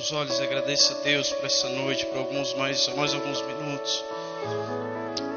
[0.00, 4.02] Seus olhos e agradeça a Deus por essa noite, por alguns mais, mais alguns minutos.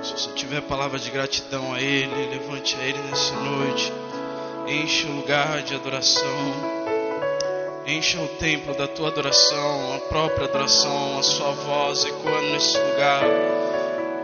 [0.01, 3.91] Se você tiver palavra de gratidão a Ele, levante a Ele nessa noite.
[4.65, 6.23] Enche o lugar de adoração.
[7.85, 13.23] Encha o templo da tua adoração, a própria adoração, a sua voz ecoando nesse lugar.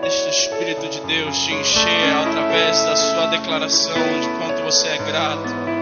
[0.02, 4.98] Deixa o Espírito de Deus te encher através da sua declaração de quanto você é
[5.00, 5.79] grato.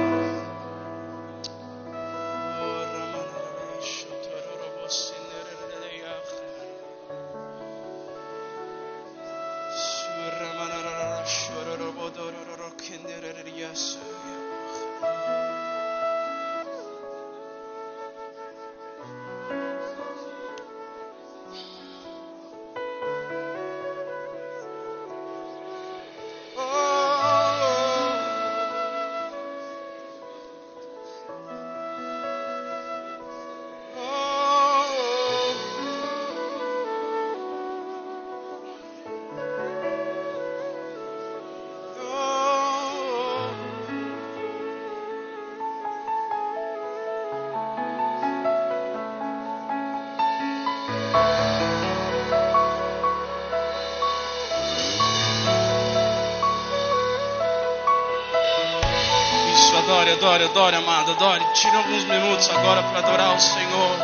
[60.37, 61.43] Adore, adore, amado, adore.
[61.53, 63.97] Tira alguns minutos agora para adorar o Senhor.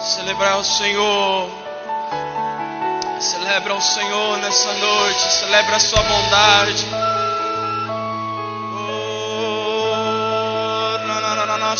[0.00, 1.50] Celebrar o Senhor.
[3.20, 5.32] Celebra o Senhor nessa noite.
[5.32, 6.86] Celebra a sua bondade.
[9.70, 9.86] Oh,
[11.06, 11.76] na, na, na, na,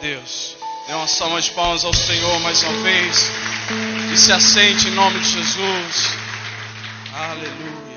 [0.00, 0.56] Deus.
[0.86, 3.30] Dê uma salva de palmas ao Senhor mais uma vez.
[4.12, 6.16] E se assente em nome de Jesus.
[7.12, 7.95] Aleluia.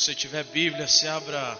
[0.00, 1.58] Você tiver Bíblia, se abra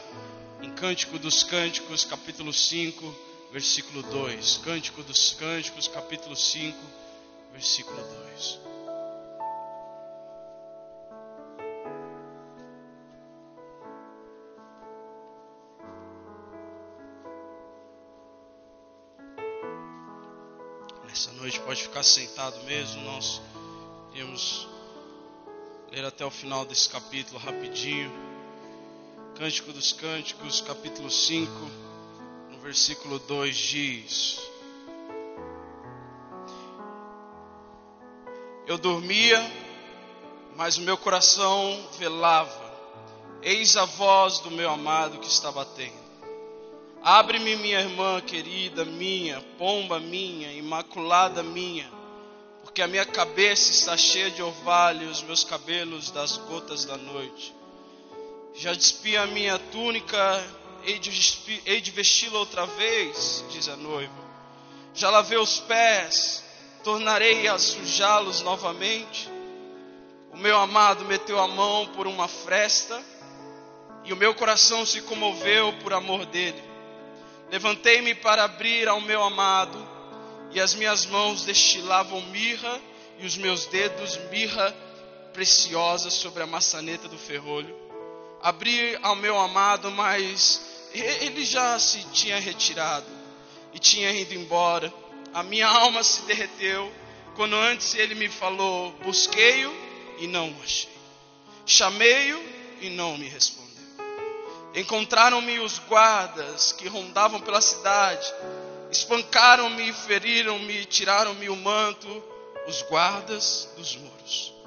[0.62, 3.14] em Cântico dos Cânticos, capítulo 5,
[3.52, 4.62] versículo 2.
[4.64, 6.78] Cântico dos Cânticos, capítulo 5,
[7.52, 8.02] versículo
[8.32, 8.60] 2.
[21.06, 23.42] Nessa noite pode ficar sentado mesmo, nós
[24.14, 24.66] temos
[25.92, 28.29] ler até o final desse capítulo rapidinho.
[29.40, 31.50] Cântico dos Cânticos, capítulo 5,
[32.50, 34.38] no versículo 2 diz:
[38.66, 39.40] Eu dormia,
[40.56, 42.70] mas o meu coração velava.
[43.40, 46.04] Eis a voz do meu amado que está batendo.
[47.02, 51.90] Abre-me, minha irmã querida, minha, pomba minha, imaculada minha,
[52.62, 57.58] porque a minha cabeça está cheia de orvalho os meus cabelos das gotas da noite.
[58.54, 60.44] Já despi a minha túnica,
[60.84, 61.10] hei de,
[61.64, 64.12] hei de vesti-la outra vez, diz a noiva.
[64.92, 66.44] Já lavei os pés,
[66.82, 69.30] tornarei a sujá-los novamente.
[70.32, 73.00] O meu amado meteu a mão por uma fresta,
[74.04, 76.62] e o meu coração se comoveu por amor dele.
[77.50, 79.78] Levantei-me para abrir ao meu amado,
[80.50, 82.80] e as minhas mãos destilavam mirra,
[83.18, 84.74] e os meus dedos mirra
[85.32, 87.79] preciosa sobre a maçaneta do ferrolho
[88.42, 90.60] abri ao meu amado, mas
[90.92, 93.06] ele já se tinha retirado
[93.72, 94.92] e tinha ido embora.
[95.32, 96.92] A minha alma se derreteu
[97.36, 99.72] quando antes ele me falou: busquei-o
[100.18, 100.90] e não o achei.
[101.64, 102.42] Chamei-o
[102.80, 103.70] e não me respondeu.
[104.74, 108.26] Encontraram-me os guardas que rondavam pela cidade,
[108.90, 112.22] espancaram-me, feriram-me, tiraram-me o manto,
[112.66, 114.59] os guardas dos muros.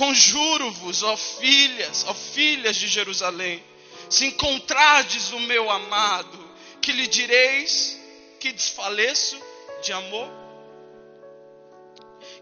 [0.00, 3.62] Conjuro-vos, ó filhas, ó filhas de Jerusalém,
[4.08, 6.38] se encontrardes o meu amado,
[6.80, 8.00] que lhe direis
[8.40, 9.38] que desfaleço
[9.82, 10.26] de amor?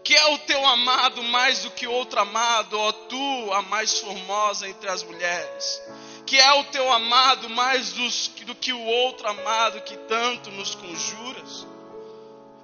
[0.05, 4.69] Que é o teu amado mais do que outro amado, ó tu, a mais formosa
[4.69, 5.81] entre as mulheres?
[6.25, 10.75] que é o teu amado mais dos, do que o outro amado que tanto nos
[10.75, 11.67] conjuras?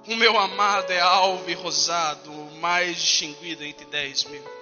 [0.06, 4.55] O meu amado é alvo e rosado, o mais distinguido entre dez mil.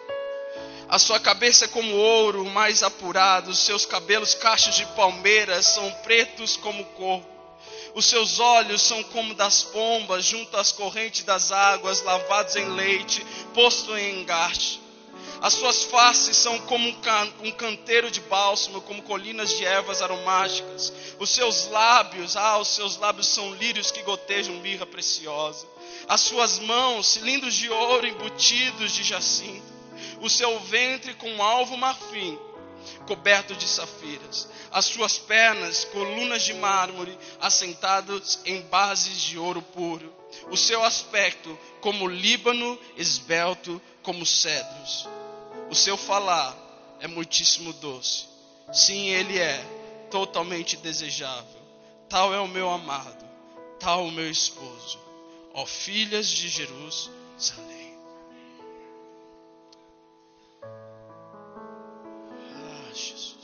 [0.89, 5.91] A sua cabeça é como ouro, mais apurado, os seus cabelos cachos de palmeiras são
[6.03, 7.35] pretos como corpo.
[7.95, 13.25] Os seus olhos são como das pombas, junto às correntes das águas, lavados em leite,
[13.55, 14.83] posto em engaste.
[15.41, 20.03] As suas faces são como um, can um canteiro de bálsamo, como colinas de ervas
[20.03, 20.93] aromáticas.
[21.19, 25.67] Os seus lábios, ah, os seus lábios são lírios que gotejam mirra preciosa.
[26.09, 29.74] As suas mãos, cilindros de ouro embutidos de jacinto.
[30.21, 32.39] O seu ventre com alvo marfim,
[33.06, 34.49] coberto de safiras.
[34.71, 40.12] As suas pernas, colunas de mármore, assentadas em bases de ouro puro.
[40.51, 45.09] O seu aspecto, como Líbano, esbelto como cedros.
[45.71, 46.57] O seu falar
[47.00, 48.27] é muitíssimo doce.
[48.73, 49.62] Sim, ele é
[50.11, 51.62] totalmente desejável.
[52.09, 53.25] Tal é o meu amado,
[53.79, 54.99] tal o meu esposo.
[55.53, 57.84] Ó filhas de Jerusalém.
[62.94, 63.44] Ah,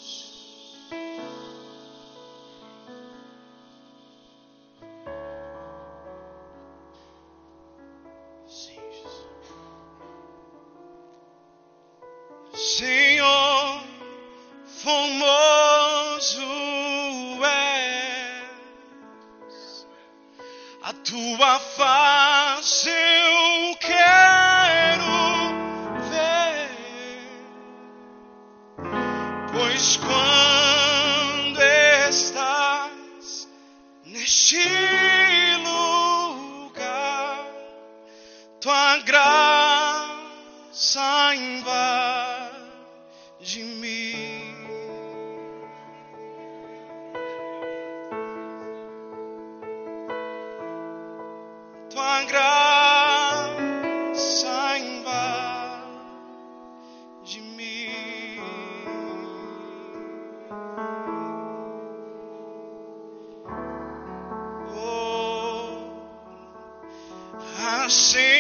[67.91, 68.40] assim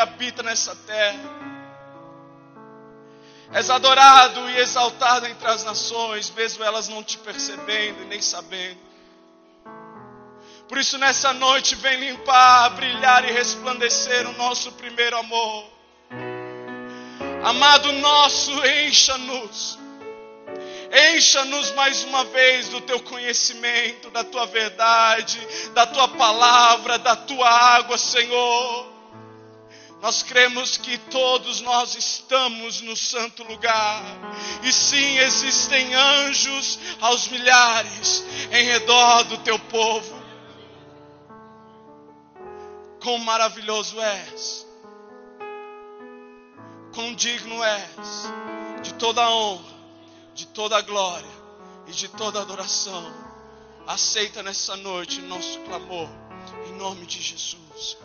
[0.00, 1.50] habita nessa terra.
[3.52, 8.78] És adorado e exaltado entre as nações, mesmo elas não te percebendo e nem sabendo.
[10.68, 15.64] Por isso, nessa noite, vem limpar, brilhar e resplandecer o nosso primeiro amor.
[17.42, 19.78] Amado nosso, encha-nos.
[21.14, 25.40] Encha-nos mais uma vez do teu conhecimento, da tua verdade,
[25.72, 28.89] da tua palavra, da tua água, Senhor.
[30.00, 34.02] Nós cremos que todos nós estamos no santo lugar.
[34.62, 40.20] E sim, existem anjos aos milhares em redor do teu povo.
[43.02, 44.66] Quão maravilhoso és.
[46.94, 49.74] Quão digno és de toda a honra,
[50.34, 51.40] de toda a glória
[51.86, 53.04] e de toda a adoração.
[53.86, 56.08] Aceita nessa noite nosso clamor,
[56.66, 57.98] em nome de Jesus.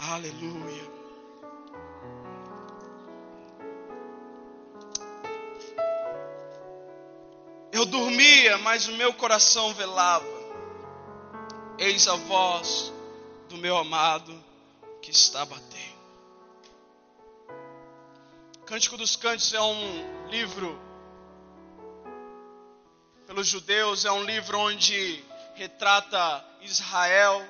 [0.00, 0.95] Aleluia.
[7.76, 10.24] Eu dormia, mas o meu coração velava.
[11.78, 12.90] Eis a voz
[13.50, 14.42] do meu amado
[15.02, 16.00] que está batendo.
[18.64, 20.80] Cântico dos Cânticos é um livro
[23.26, 25.22] pelos judeus, é um livro onde
[25.54, 27.46] retrata Israel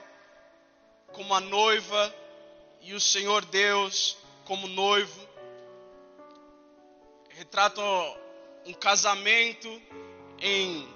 [1.13, 2.13] como a noiva
[2.81, 5.21] e o Senhor Deus como noivo.
[7.29, 7.81] Retrata
[8.67, 9.69] um casamento
[10.39, 10.89] em,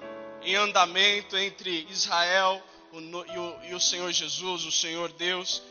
[0.42, 5.62] em andamento entre Israel e o, e o Senhor Jesus, o Senhor Deus.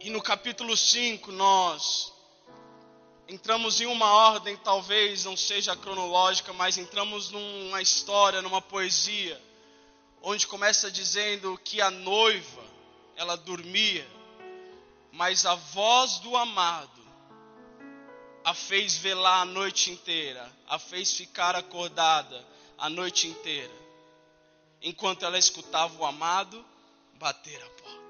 [0.00, 2.12] E no capítulo 5 nós
[3.28, 9.40] entramos em uma ordem, talvez não seja cronológica, mas entramos numa história, numa poesia,
[10.22, 12.64] onde começa dizendo que a noiva,
[13.14, 14.06] ela dormia,
[15.12, 16.99] mas a voz do amado
[18.50, 22.44] a fez velar a noite inteira, a fez ficar acordada
[22.76, 23.72] a noite inteira,
[24.82, 26.64] enquanto ela escutava o amado
[27.14, 28.00] bater a porta.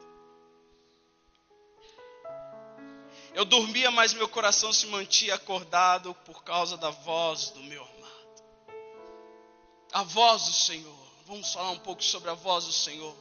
[3.35, 8.42] Eu dormia, mas meu coração se mantinha acordado por causa da voz do meu amado.
[9.92, 11.06] A voz do Senhor.
[11.26, 13.14] Vamos falar um pouco sobre a voz do Senhor.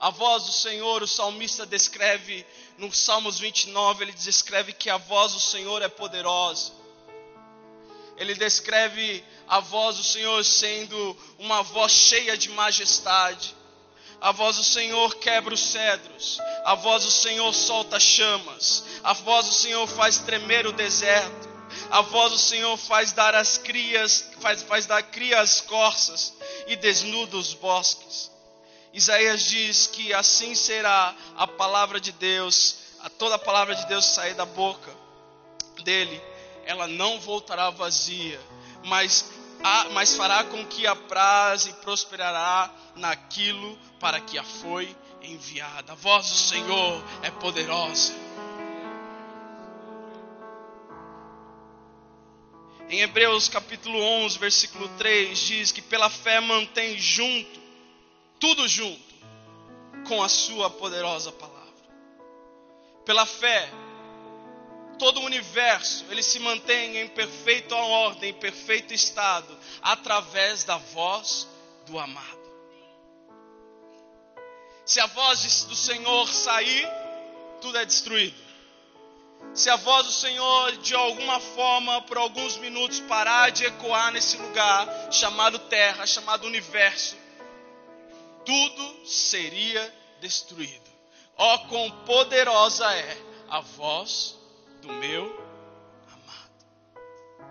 [0.00, 5.32] A voz do Senhor, o salmista descreve no Salmos 29, ele descreve que a voz
[5.32, 6.72] do Senhor é poderosa.
[8.16, 13.56] Ele descreve a voz do Senhor sendo uma voz cheia de majestade.
[14.20, 16.38] A voz do Senhor quebra os cedros.
[16.64, 18.84] A voz do Senhor solta chamas.
[19.02, 21.48] A voz do Senhor faz tremer o deserto.
[21.90, 26.34] A voz do Senhor faz dar as crias, faz, faz dar cria as corças
[26.66, 28.30] e desnuda os bosques.
[28.92, 34.04] Isaías diz que assim será a palavra de Deus, a toda a palavra de Deus
[34.04, 34.92] sair da boca
[35.84, 36.20] dele,
[36.64, 38.40] ela não voltará vazia,
[38.84, 39.30] mas
[39.90, 45.92] mas fará com que apraz e prosperará naquilo para que a foi enviada.
[45.92, 48.12] A voz do Senhor é poderosa.
[52.88, 57.57] Em Hebreus capítulo 11, versículo 3 diz que pela fé mantém junto,
[58.40, 59.14] tudo junto,
[60.06, 61.58] com a sua poderosa palavra.
[63.04, 63.68] Pela fé,
[64.98, 71.48] todo o universo, ele se mantém em perfeita ordem, em perfeito estado, através da voz
[71.86, 72.38] do amado.
[74.84, 76.88] Se a voz do Senhor sair,
[77.60, 78.48] tudo é destruído.
[79.54, 84.36] Se a voz do Senhor, de alguma forma, por alguns minutos, parar de ecoar nesse
[84.36, 87.16] lugar chamado terra, chamado universo,
[88.48, 90.90] tudo seria destruído.
[91.36, 93.18] Ó, oh, quão poderosa é
[93.50, 94.38] a voz
[94.80, 95.26] do meu
[96.10, 97.46] amado.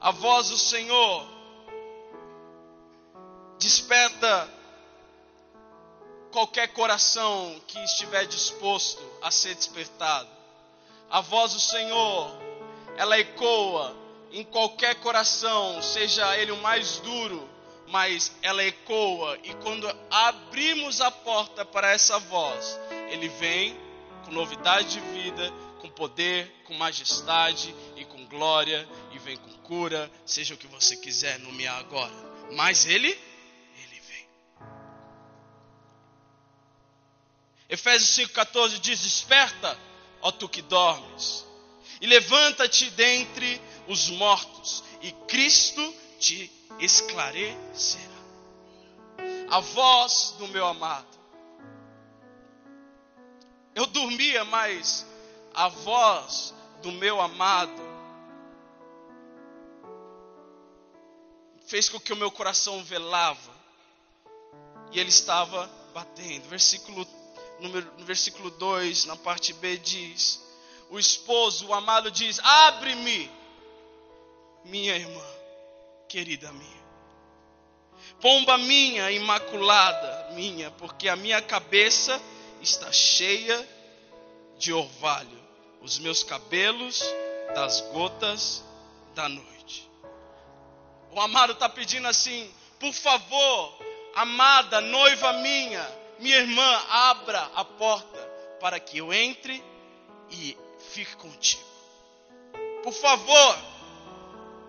[0.00, 1.26] A voz do Senhor
[3.58, 4.48] desperta
[6.30, 10.28] qualquer coração que estiver disposto a ser despertado.
[11.10, 12.30] A voz do Senhor,
[12.96, 13.92] ela ecoa
[14.30, 17.55] em qualquer coração, seja ele o mais duro,
[17.88, 22.78] mas ela ecoa e quando abrimos a porta para essa voz,
[23.10, 23.76] ele vem
[24.24, 30.10] com novidade de vida, com poder, com majestade e com glória, e vem com cura,
[30.24, 32.12] seja o que você quiser nomear agora.
[32.52, 34.28] Mas ele, ele vem.
[37.68, 39.78] Efésios 5,14 diz: Desperta,
[40.20, 41.46] ó tu que dormes,
[42.00, 48.16] e levanta-te dentre os mortos, e Cristo te esclarecerá.
[49.48, 51.16] A voz do meu amado
[53.76, 55.04] eu dormia, mas
[55.52, 57.82] a voz do meu amado
[61.66, 63.54] fez com que o meu coração velava
[64.92, 66.48] e ele estava batendo.
[66.48, 67.06] Versículo
[67.60, 70.42] número, no versículo 2, na parte B diz:
[70.88, 73.30] O esposo, o amado diz: "Abre-me,
[74.64, 75.35] minha irmã,
[76.08, 76.86] querida minha.
[78.20, 82.20] Pomba minha, imaculada minha, porque a minha cabeça
[82.60, 83.68] está cheia
[84.58, 85.38] de orvalho,
[85.82, 87.02] os meus cabelos
[87.54, 88.64] das gotas
[89.14, 89.88] da noite.
[91.12, 93.78] O amado está pedindo assim: por favor,
[94.14, 95.86] amada, noiva minha,
[96.18, 98.18] minha irmã, abra a porta
[98.60, 99.62] para que eu entre
[100.30, 100.56] e
[100.92, 101.64] fique contigo.
[102.82, 103.58] Por favor,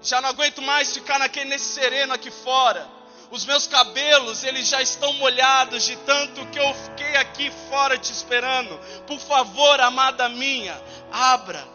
[0.01, 2.98] já não aguento mais ficar naquele, nesse sereno aqui fora
[3.30, 8.12] os meus cabelos, eles já estão molhados de tanto que eu fiquei aqui fora te
[8.12, 8.77] esperando.
[9.06, 11.68] Por favor, amada minha, abra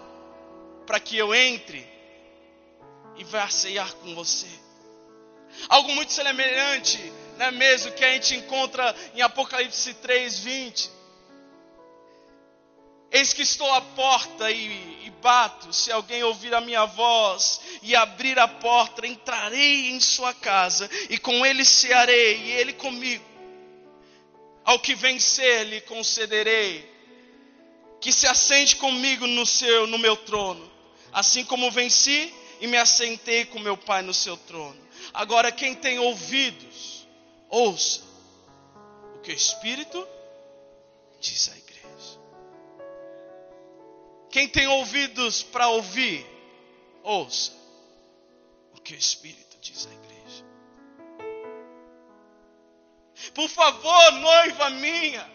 [0.87, 1.87] para que eu entre
[3.17, 4.49] e vá ceiar com você.
[5.69, 10.91] Algo muito semelhante, não é mesmo, que a gente encontra em Apocalipse 3, 20.
[13.11, 14.92] Eis que estou à porta e, e,
[15.23, 15.73] bato.
[15.73, 21.17] Se alguém ouvir a minha voz e abrir a porta, entrarei em sua casa e
[21.17, 23.25] com ele cearei e ele comigo.
[24.65, 26.91] Ao que vencer, lhe concederei
[28.01, 30.71] que se assente comigo no seu, no meu trono,
[31.13, 34.81] assim como venci e me assentei com meu Pai no seu trono.
[35.15, 37.07] Agora, quem tem ouvidos,
[37.49, 38.03] ouça
[39.17, 40.07] o que o Espírito
[41.21, 41.62] diz igreja.
[44.33, 46.27] Quem tem ouvidos para ouvir,
[47.03, 47.53] ouça
[48.75, 50.45] o que o Espírito diz à igreja.
[53.35, 55.31] Por favor, noiva minha,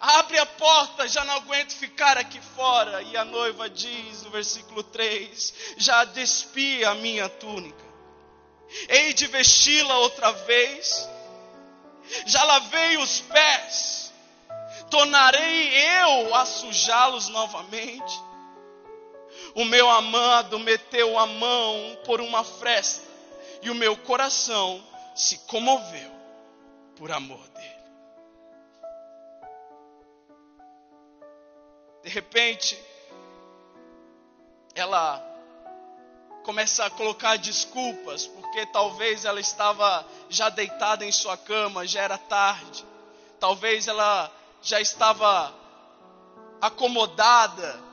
[0.00, 3.02] abre a porta, já não aguento ficar aqui fora.
[3.02, 7.84] E a noiva diz no versículo 3: Já despi a minha túnica,
[8.88, 11.06] hei de vesti-la outra vez,
[12.24, 14.10] já lavei os pés,
[14.88, 15.68] tornarei
[16.00, 18.27] eu a sujá-los novamente
[19.54, 23.06] o meu amado meteu a mão por uma fresta
[23.62, 24.82] e o meu coração
[25.14, 26.10] se comoveu
[26.96, 27.78] por amor dele.
[32.02, 32.78] De repente,
[34.74, 35.24] ela
[36.44, 42.16] começa a colocar desculpas, porque talvez ela estava já deitada em sua cama, já era
[42.16, 42.84] tarde,
[43.38, 45.54] talvez ela já estava
[46.60, 47.87] acomodada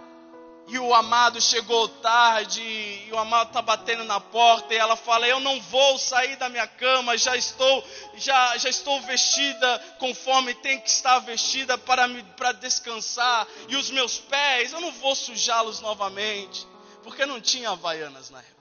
[0.68, 5.28] e o amado chegou tarde, e o amado está batendo na porta, e ela fala:
[5.28, 7.84] Eu não vou sair da minha cama, já estou,
[8.16, 13.92] já, já estou vestida conforme tem que estar vestida para, me, para descansar, e os
[13.92, 16.68] meus pés, eu não vou sujá-los novamente,
[17.04, 18.56] porque não tinha havaianas na época.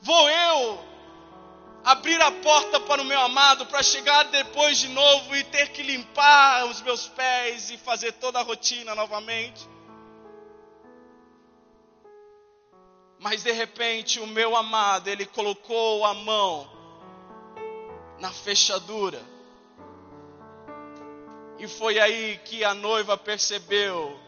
[0.00, 0.97] Vou eu
[1.84, 5.82] abrir a porta para o meu amado, para chegar depois de novo e ter que
[5.82, 9.68] limpar os meus pés e fazer toda a rotina novamente.
[13.18, 16.70] Mas de repente o meu amado, ele colocou a mão
[18.18, 19.20] na fechadura.
[21.58, 24.18] E foi aí que a noiva percebeu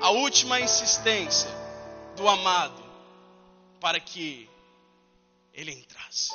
[0.00, 1.50] a última insistência
[2.16, 2.82] do amado
[3.80, 4.48] para que
[5.54, 6.32] ele entrasse.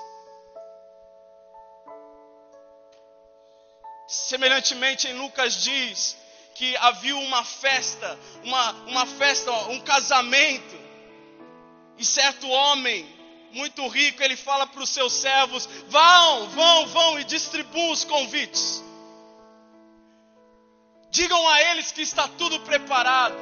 [4.08, 6.18] Semelhantemente, em Lucas diz
[6.54, 10.86] que havia uma festa, uma, uma festa, um casamento,
[11.98, 13.08] e certo homem,
[13.52, 18.84] muito rico, ele fala para os seus servos: vão, vão, vão e distribuam os convites.
[21.10, 23.38] Digam a eles que está tudo preparado.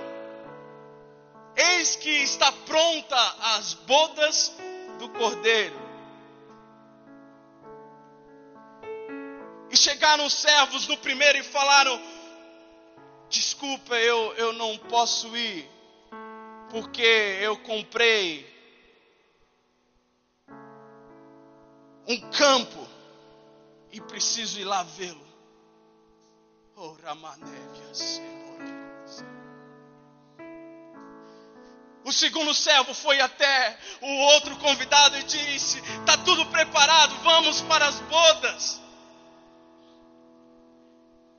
[1.56, 4.52] Eis que está pronta as bodas
[5.00, 5.83] do cordeiro.
[9.74, 12.00] E chegaram os servos no primeiro e falaram:
[13.28, 15.68] Desculpa, eu, eu não posso ir,
[16.70, 17.02] porque
[17.42, 18.48] eu comprei
[22.08, 22.88] um campo
[23.92, 25.28] e preciso ir lá vê-lo.
[26.76, 26.96] Oh.
[32.06, 37.88] O segundo servo foi até o outro convidado e disse: Está tudo preparado, vamos para
[37.88, 38.83] as bodas.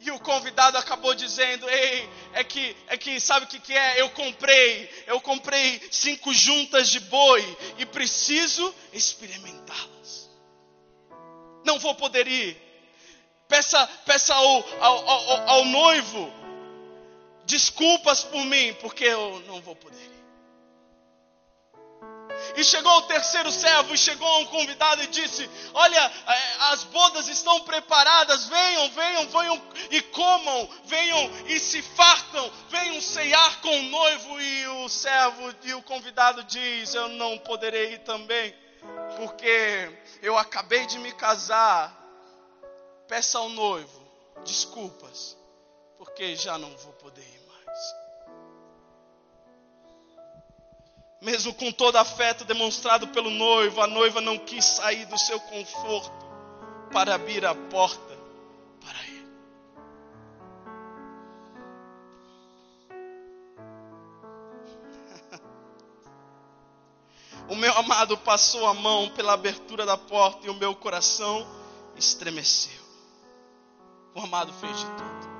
[0.04, 4.02] E o convidado acabou dizendo: Ei, é que, é que sabe o que, que é?
[4.02, 10.30] Eu comprei, eu comprei cinco juntas de boi e preciso experimentá-las.
[11.64, 12.54] Não vou poder ir.
[13.48, 16.30] Peça, peça ao, ao, ao, ao noivo
[17.46, 20.23] desculpas por mim, porque eu não vou poder ir.
[22.56, 27.26] E chegou o terceiro servo, e chegou um convidado e disse: Olha, é, as bodas
[27.28, 33.82] estão preparadas, venham, venham, venham e comam, venham e se fartam, venham ceiar com o
[33.82, 34.40] noivo.
[34.40, 38.54] E o servo e o convidado diz: Eu não poderei ir também,
[39.16, 39.90] porque
[40.22, 42.02] eu acabei de me casar.
[43.08, 44.04] Peça ao noivo
[44.44, 45.36] desculpas,
[45.98, 47.43] porque já não vou poder ir.
[51.24, 56.12] Mesmo com todo afeto demonstrado pelo noivo, a noiva não quis sair do seu conforto
[56.92, 58.18] para abrir a porta
[58.84, 59.26] para ele.
[67.48, 71.46] O meu amado passou a mão pela abertura da porta e o meu coração
[71.96, 72.84] estremeceu.
[74.14, 75.32] O amado fez de tudo.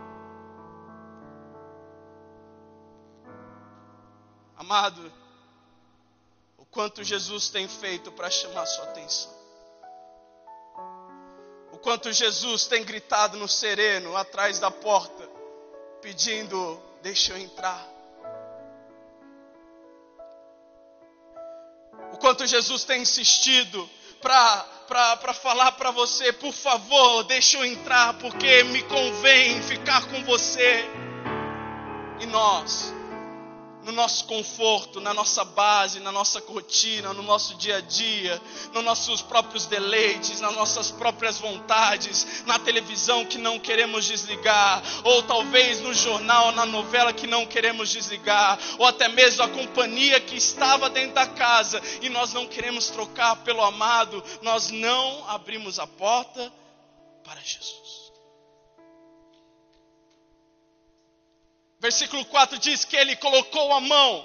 [4.57, 5.13] Amado,
[6.75, 9.33] quanto Jesus tem feito para chamar sua atenção.
[11.71, 15.31] O quanto Jesus tem gritado no sereno, atrás da porta,
[16.03, 17.89] pedindo: Deixa eu entrar.
[22.13, 23.89] O quanto Jesus tem insistido
[24.21, 30.85] para falar para você: Por favor, deixa eu entrar, porque me convém ficar com você.
[32.21, 32.93] E nós,
[33.85, 38.41] no nosso conforto, na nossa base, na nossa rotina, no nosso dia a dia,
[38.73, 45.23] nos nossos próprios deleites, nas nossas próprias vontades, na televisão que não queremos desligar, ou
[45.23, 50.37] talvez no jornal, na novela que não queremos desligar, ou até mesmo a companhia que
[50.37, 55.87] estava dentro da casa e nós não queremos trocar pelo amado, nós não abrimos a
[55.87, 56.53] porta
[57.23, 57.84] para Jesus.
[61.85, 64.25] Versículo 4 diz que ele colocou a mão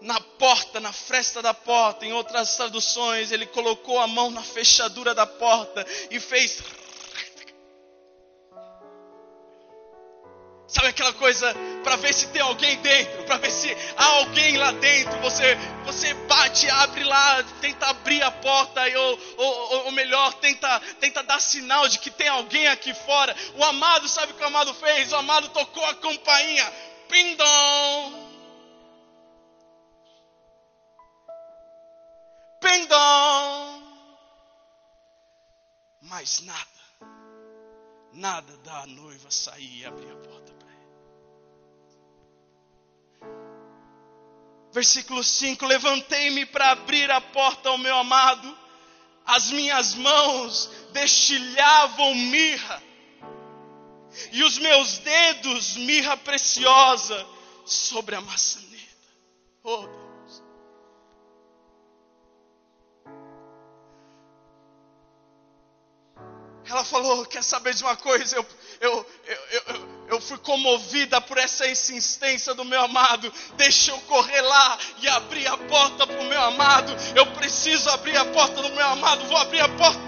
[0.00, 2.04] na porta, na fresta da porta.
[2.04, 6.60] Em outras traduções, ele colocou a mão na fechadura da porta e fez
[10.86, 14.70] Sabe aquela coisa para ver se tem alguém dentro, para ver se há alguém lá
[14.70, 15.18] dentro.
[15.18, 21.24] Você, você bate, abre lá, tenta abrir a porta, ou, ou, ou melhor, tenta, tenta
[21.24, 23.34] dar sinal de que tem alguém aqui fora.
[23.56, 25.10] O amado, sabe o que o amado fez?
[25.10, 26.72] O amado tocou a campainha.
[27.08, 28.30] Pindom.
[32.60, 33.82] Pindom.
[36.02, 37.10] Mas nada,
[38.12, 40.55] nada da noiva sair e abrir a porta.
[44.76, 48.54] Versículo 5: Levantei-me para abrir a porta ao meu amado,
[49.24, 52.82] as minhas mãos destilhavam mirra,
[54.32, 57.26] e os meus dedos mirra preciosa
[57.64, 59.08] sobre a maçaneta.
[59.62, 60.42] Oh Deus.
[66.66, 68.36] Ela falou: Quer saber de uma coisa?
[68.36, 68.46] Eu,
[68.82, 73.32] eu, eu, eu eu fui comovida por essa insistência do meu amado.
[73.56, 76.92] Deixa eu correr lá e abrir a porta para o meu amado.
[77.14, 79.26] Eu preciso abrir a porta do meu amado.
[79.26, 80.00] Vou abrir a porta.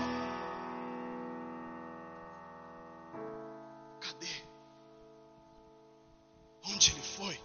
[4.00, 4.44] Cadê?
[6.66, 7.40] Onde ele foi?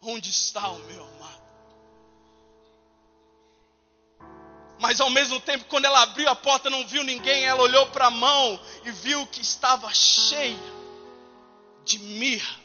[0.00, 1.21] Onde está o meu amado?
[4.92, 7.44] Mas ao mesmo tempo, quando ela abriu a porta, não viu ninguém.
[7.44, 10.54] Ela olhou para a mão e viu que estava cheia
[11.82, 12.60] de mirra,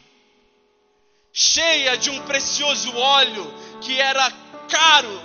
[1.31, 3.45] cheia de um precioso óleo
[3.79, 4.29] que era
[4.67, 5.21] caro,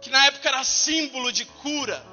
[0.00, 2.06] que na época era símbolo de cura,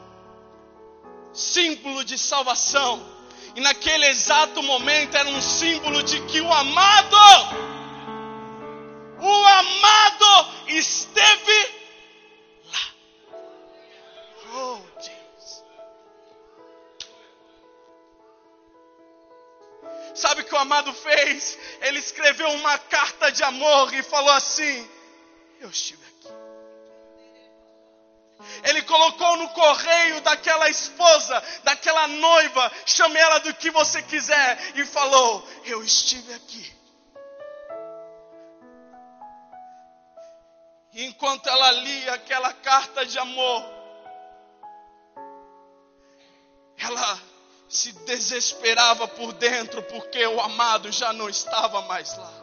[1.31, 3.07] símbolo de salvação.
[3.55, 7.17] E naquele exato momento era um símbolo de que o amado,
[9.19, 11.81] o amado esteve
[20.52, 21.58] que o amado fez?
[21.80, 24.90] Ele escreveu uma carta de amor e falou assim:
[25.62, 26.28] Eu estive aqui.
[28.66, 34.84] Ele colocou no correio daquela esposa, daquela noiva, chame ela do que você quiser, e
[34.86, 36.82] falou: Eu estive aqui.
[40.94, 43.64] E enquanto ela lia aquela carta de amor,
[46.78, 47.31] ela
[47.71, 52.34] se desesperava por dentro porque o amado já não estava mais lá.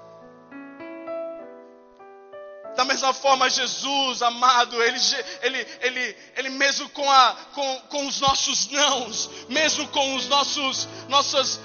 [2.75, 4.99] Da mesma forma, Jesus, amado, ele,
[5.43, 10.89] ele, ele, ele mesmo com, a, com, com os nossos nãos, mesmo com os nossos,
[11.09, 11.61] nossas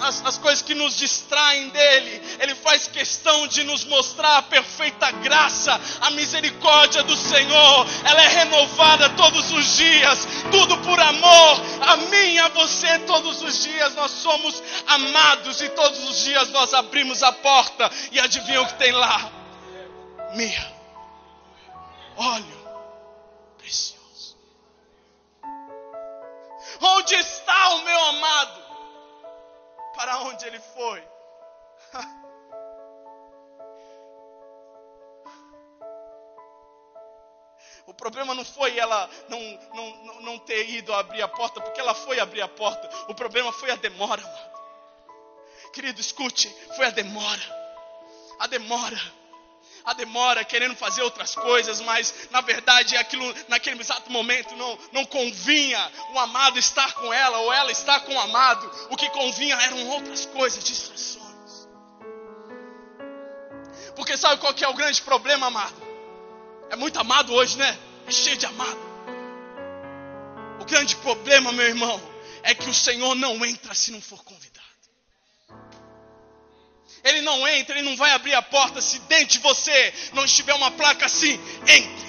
[0.00, 5.10] as, as coisas que nos distraem dele, ele faz questão de nos mostrar a perfeita
[5.10, 11.96] graça, a misericórdia do Senhor, ela é renovada todos os dias, tudo por amor, a
[11.96, 16.72] mim e a você todos os dias nós somos amados e todos os dias nós
[16.74, 19.30] abrimos a porta e adivinha o que tem lá?
[20.34, 20.72] Mirra,
[22.16, 22.58] óleo
[23.56, 24.36] precioso.
[26.80, 28.67] Onde está o meu amado?
[29.98, 31.02] Para onde ele foi.
[37.84, 39.40] O problema não foi ela não,
[39.74, 42.88] não, não ter ido abrir a porta, porque ela foi abrir a porta.
[43.08, 44.58] O problema foi a demora, amado.
[45.72, 47.42] Querido, escute, foi a demora.
[48.38, 49.17] A demora
[49.88, 55.04] a demora, querendo fazer outras coisas, mas na verdade aquilo naquele exato momento não, não
[55.06, 55.80] convinha
[56.12, 58.70] o amado estar com ela ou ela estar com o amado.
[58.90, 61.68] O que convinha eram outras coisas, distrações.
[63.96, 65.82] Porque sabe qual que é o grande problema, amado?
[66.68, 67.78] É muito amado hoje, né?
[68.06, 68.88] É cheio de amado.
[70.60, 71.98] O grande problema, meu irmão,
[72.42, 74.57] é que o Senhor não entra se não for convidado.
[77.04, 80.54] Ele não entra, ele não vai abrir a porta se dentro de você não estiver
[80.54, 82.08] uma placa assim, entre.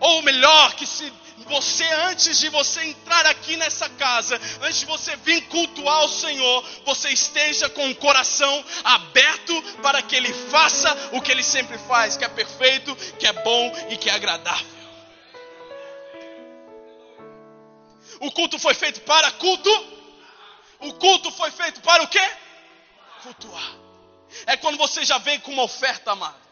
[0.00, 1.12] Ou melhor, que se
[1.50, 6.64] você, antes de você entrar aqui nessa casa, antes de você vir cultuar o Senhor,
[6.86, 12.16] você esteja com o coração aberto para que Ele faça o que Ele sempre faz,
[12.16, 14.80] que é perfeito, que é bom e que é agradável.
[18.20, 19.70] O culto foi feito para culto.
[20.78, 22.30] O culto foi feito para o quê?
[23.22, 23.72] Cultuar.
[24.46, 26.50] É quando você já vem com uma oferta, amado.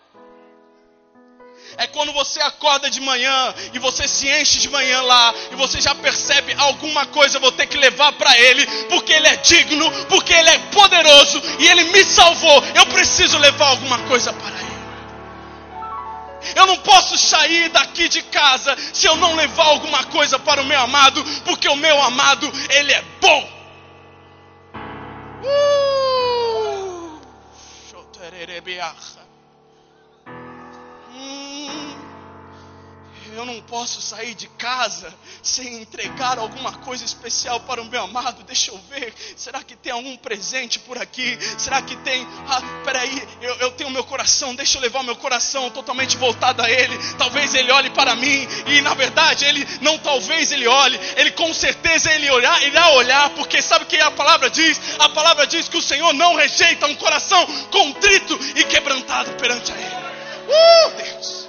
[1.77, 5.81] É quando você acorda de manhã e você se enche de manhã lá e você
[5.81, 9.91] já percebe alguma coisa eu vou ter que levar para Ele, porque Ele é digno,
[10.07, 12.65] porque Ele é poderoso e Ele me salvou.
[12.75, 14.69] Eu preciso levar alguma coisa para Ele.
[16.55, 20.65] Eu não posso sair daqui de casa se eu não levar alguma coisa para o
[20.65, 23.59] meu amado, porque o meu amado, ele é bom.
[25.45, 25.98] Uh!
[28.33, 29.28] Rebeach.
[33.35, 35.13] Eu não posso sair de casa
[35.43, 38.43] sem entregar alguma coisa especial para o meu amado.
[38.45, 39.15] Deixa eu ver.
[39.37, 41.39] Será que tem algum presente por aqui?
[41.59, 42.27] Será que tem?
[42.49, 44.55] Ah, peraí, eu, eu tenho meu coração.
[44.55, 46.97] Deixa eu levar meu coração totalmente voltado a Ele.
[47.17, 48.47] Talvez Ele olhe para mim.
[48.67, 50.99] E na verdade, Ele não talvez Ele olhe.
[51.17, 53.31] Ele com certeza Ele olhar, irá olhar.
[53.31, 54.81] Porque sabe o que a palavra diz?
[54.99, 59.77] A palavra diz que o Senhor não rejeita um coração contrito e quebrantado perante a
[59.77, 60.09] Ele.
[60.49, 61.48] Uh, Deus.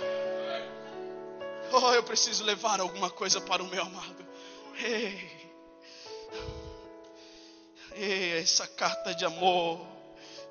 [1.72, 4.28] Oh, eu preciso levar alguma coisa para o meu amado.
[4.82, 5.50] Ei,
[7.94, 9.80] ei, essa carta de amor.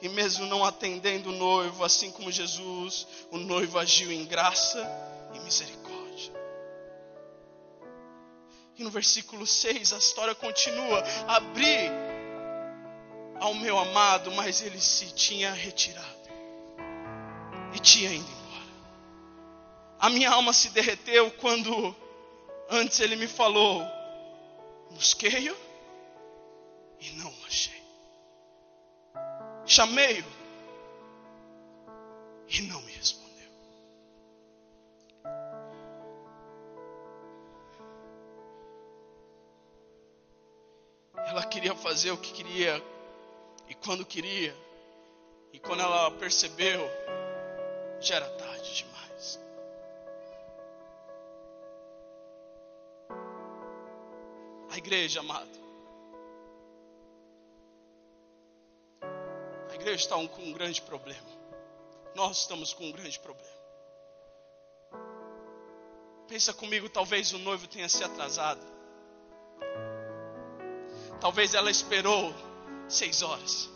[0.01, 4.79] E mesmo não atendendo o noivo, assim como Jesus, o noivo agiu em graça
[5.35, 6.33] e misericórdia.
[8.77, 11.91] E no versículo 6 a história continua: Abri
[13.41, 16.07] ao meu amado, mas ele se tinha retirado
[17.75, 18.38] e tinha ido
[19.99, 21.95] a minha alma se derreteu quando
[22.71, 23.83] antes ele me falou:
[24.91, 25.57] busquei-o
[27.01, 27.83] e não o achei.
[29.67, 30.25] Chamei-o
[32.49, 33.51] e não me respondeu.
[41.27, 42.83] Ela queria fazer o que queria
[43.69, 44.57] e quando queria,
[45.53, 46.81] e quando ela percebeu,
[48.01, 49.48] já era tarde demais.
[54.79, 55.51] Igreja, amado.
[59.71, 61.29] A igreja está com um grande problema.
[62.15, 63.59] Nós estamos com um grande problema.
[66.27, 68.61] Pensa comigo, talvez o noivo tenha se atrasado.
[71.21, 72.33] Talvez ela esperou
[72.89, 73.69] seis horas.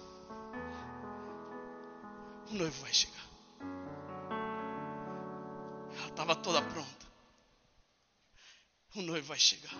[2.50, 3.26] O noivo vai chegar.
[5.96, 7.06] Ela estava toda pronta.
[8.94, 9.74] O noivo vai chegar.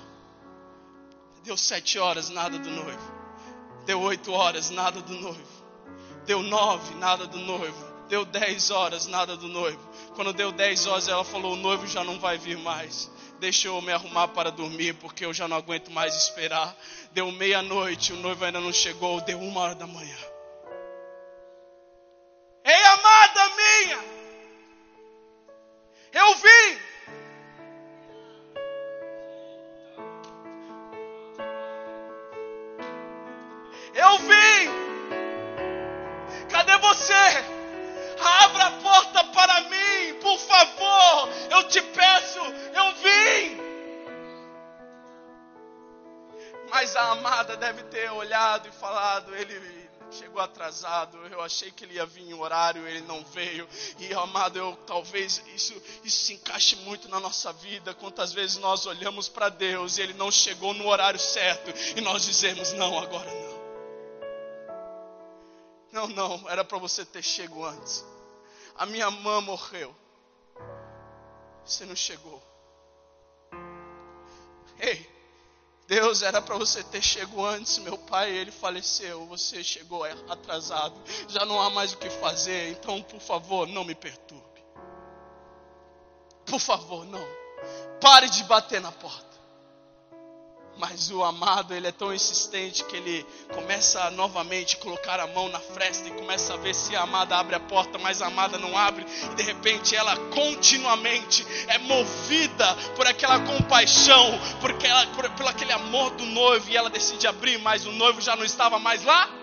[1.45, 3.13] Deu sete horas, nada do noivo.
[3.85, 5.63] Deu oito horas, nada do noivo.
[6.25, 7.93] Deu nove, nada do noivo.
[8.09, 9.81] Deu dez horas, nada do noivo.
[10.15, 13.11] Quando deu dez horas, ela falou: O noivo já não vai vir mais.
[13.41, 16.77] Deixa eu me arrumar para dormir, porque eu já não aguento mais esperar.
[17.13, 19.21] Deu meia-noite, o noivo ainda não chegou.
[19.23, 20.17] Deu uma hora da manhã.
[22.65, 24.12] Ei, amada minha!
[50.83, 53.69] Atrasado, eu achei que ele ia vir em horário, ele não veio.
[53.99, 57.95] E amado, eu talvez isso, isso se encaixe muito na nossa vida.
[57.95, 62.25] Quantas vezes nós olhamos para Deus e ele não chegou no horário certo e nós
[62.25, 63.53] dizemos: não, agora não.
[65.93, 68.05] Não, não, era para você ter chego antes.
[68.77, 69.95] A minha mãe morreu.
[71.65, 72.43] Você não chegou.
[74.81, 75.12] Ei,
[75.87, 77.79] Deus era para você ter chego antes.
[77.79, 79.27] Meu pai, ele faleceu.
[79.27, 80.95] Você chegou atrasado.
[81.29, 82.71] Já não há mais o que fazer.
[82.71, 84.43] Então, por favor, não me perturbe.
[86.47, 87.27] Por favor, não.
[88.01, 89.32] Pare de bater na porta.
[90.79, 95.49] Mas o amado, ele é tão insistente que ele começa a novamente colocar a mão
[95.49, 98.59] na fresta e começa a ver se a amada abre a porta, mas a amada
[98.59, 99.07] não abre.
[99.33, 105.73] E de repente ela continuamente é movida por aquela compaixão, por, aquela, por, por aquele
[105.73, 106.69] amor do noivo.
[106.71, 109.42] E ela decide abrir, mas o noivo já não estava mais lá.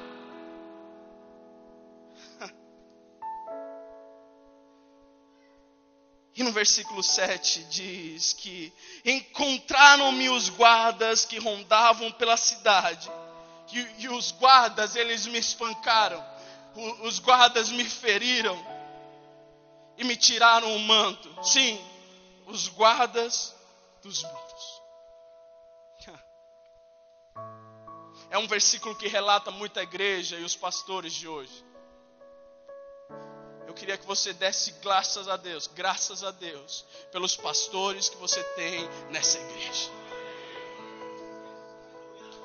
[6.39, 8.71] E no versículo 7 diz que
[9.03, 13.11] encontraram-me os guardas que rondavam pela cidade.
[13.73, 16.25] E, e, os guardas, eles me espancaram.
[16.73, 18.57] O, os guardas me feriram.
[19.97, 21.29] E me tiraram o manto.
[21.43, 21.77] Sim,
[22.45, 23.53] os guardas
[24.01, 24.81] dos muros.
[28.31, 31.68] É um versículo que relata muito a igreja e os pastores de hoje
[33.79, 38.85] queria que você desse graças a Deus, graças a Deus, pelos pastores que você tem
[39.09, 39.89] nessa igreja.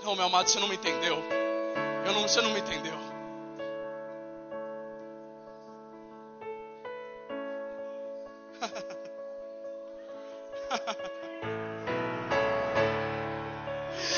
[0.04, 1.20] Não, meu amado, você não me entendeu.
[2.06, 2.94] Eu não, você não me entendeu.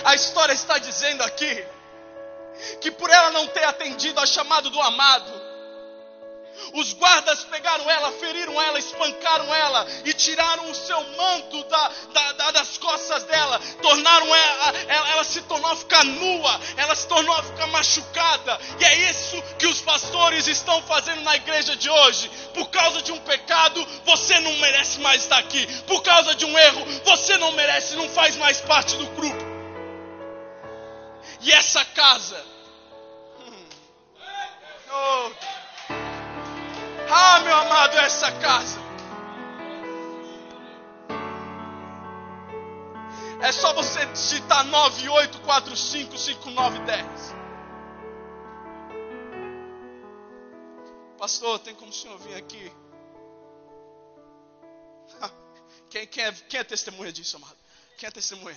[0.05, 1.67] A história está dizendo aqui
[2.81, 5.46] que por ela não ter atendido ao chamado do amado,
[6.73, 12.33] os guardas pegaram ela, feriram ela, espancaram ela e tiraram o seu manto da, da,
[12.33, 13.61] da, das costas dela.
[13.83, 18.59] Tornaram ela, ela, ela se tornou a ficar nua, ela se tornou a ficar machucada.
[18.81, 22.31] E é isso que os pastores estão fazendo na igreja de hoje.
[22.55, 25.67] Por causa de um pecado, você não merece mais estar aqui.
[25.85, 29.45] Por causa de um erro, você não merece, não faz mais parte do grupo.
[31.41, 32.45] E essa casa.
[34.89, 35.31] Oh,
[37.11, 38.87] ah, meu amado, essa casa.
[43.41, 47.37] É só você digitar 98455910.
[51.19, 52.73] Pastor, tem como o senhor vir aqui?
[55.89, 57.57] Quem, quem, é, quem é testemunha disso, amado?
[57.97, 58.57] Quem é testemunha?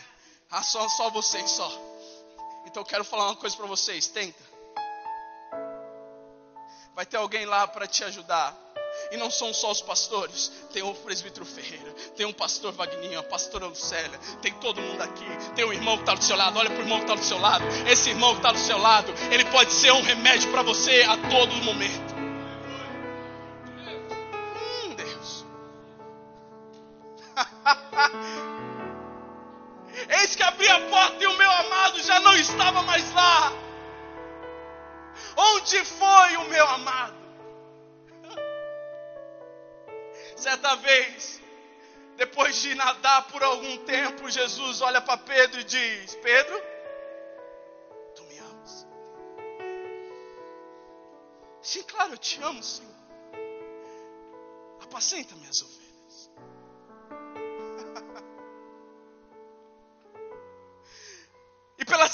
[0.49, 1.69] Ah, só, só vocês, só.
[2.65, 4.07] Então eu quero falar uma coisa para vocês.
[4.07, 4.48] Tenta.
[6.99, 8.53] Vai ter alguém lá para te ajudar.
[9.09, 13.23] E não são só os pastores, tem o presbítero Ferreira, tem um pastor Vagninho, a
[13.23, 16.69] pastora Lucélia, tem todo mundo aqui, tem um irmão que está do seu lado, olha
[16.69, 19.13] para o irmão que está do seu lado, esse irmão que está do seu lado,
[19.31, 22.15] ele pode ser um remédio para você a todo momento.
[24.83, 25.45] Hum, Deus.
[30.21, 33.68] Eis que abri a porta e o meu amado já não estava mais lá.
[35.41, 37.17] Onde foi o meu amado?
[40.35, 41.41] Certa vez,
[42.17, 46.61] depois de nadar por algum tempo, Jesus olha para Pedro e diz: Pedro,
[48.15, 48.85] tu me amas?
[51.61, 52.89] Sim, claro, eu te amo, Senhor.
[54.81, 55.78] Apacenta minhas ovelhas.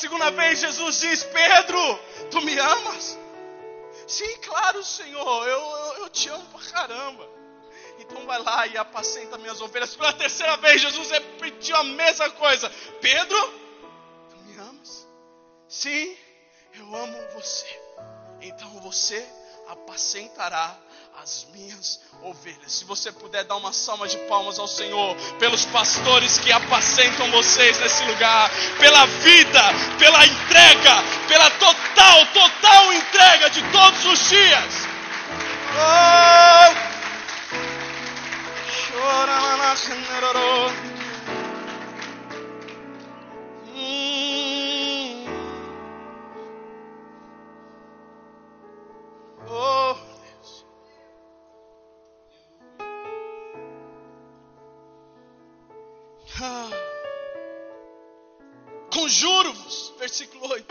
[0.06, 3.18] Segunda vez, Jesus diz: Pedro, tu me amas?
[4.08, 7.28] Sim, claro, Senhor, eu, eu, eu te amo pra caramba.
[7.98, 9.96] Então vai lá e apacenta minhas ovelhas.
[9.96, 12.70] Pela terceira vez, Jesus repetiu a mesma coisa:
[13.02, 13.54] Pedro,
[14.30, 15.08] tu me amas?
[15.68, 16.16] Sim,
[16.76, 17.82] eu amo você.
[18.42, 19.28] Então você
[19.68, 20.78] apacentará
[21.22, 22.72] as minhas ovelhas.
[22.72, 27.80] Se você puder dar uma salva de palmas ao Senhor, pelos pastores que apacentam vocês
[27.80, 28.50] nesse lugar,
[28.80, 29.62] pela vida,
[29.98, 34.88] pela entrega, pela total, total entrega de todos os dias.
[35.78, 36.96] Oh!
[38.92, 39.46] Chora,
[59.06, 60.66] Conjuro-vos, versículo 8.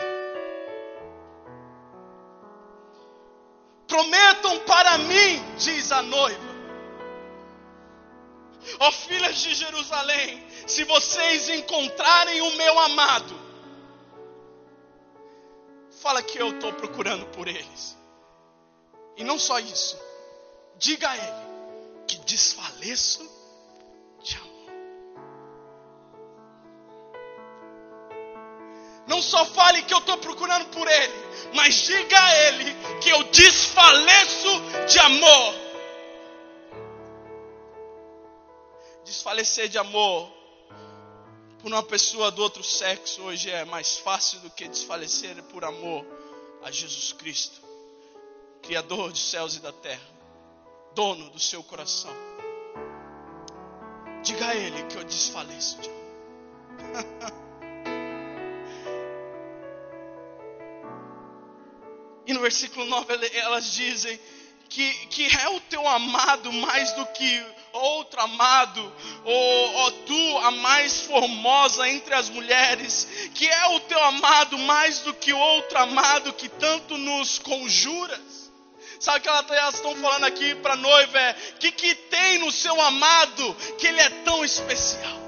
[3.86, 6.54] Prometam para mim, diz a noiva.
[8.80, 13.40] Ó filhas de Jerusalém, se vocês encontrarem o meu amado,
[16.02, 17.96] fala que eu estou procurando por eles.
[19.16, 19.96] E não só isso,
[20.76, 23.33] diga a ele que desfaleço
[29.14, 31.14] Não só fale que eu estou procurando por Ele,
[31.54, 34.48] mas diga a Ele que eu desfaleço
[34.88, 35.54] de amor.
[39.04, 40.28] Desfalecer de amor
[41.60, 46.04] por uma pessoa do outro sexo hoje é mais fácil do que desfalecer por amor
[46.64, 47.60] a Jesus Cristo,
[48.62, 50.10] Criador dos céus e da terra,
[50.92, 52.10] dono do seu coração.
[54.24, 57.44] Diga a Ele que eu desfaleço de amor.
[62.26, 64.18] e no versículo 9 elas dizem
[64.68, 68.92] que, que é o teu amado mais do que outro amado,
[69.24, 75.00] ou, ou tu a mais formosa entre as mulheres, que é o teu amado mais
[75.00, 78.52] do que outro amado que tanto nos conjuras.
[79.00, 81.18] Sabe o que elas estão falando aqui para a noiva?
[81.18, 85.20] É que que tem no seu amado que ele é tão especial?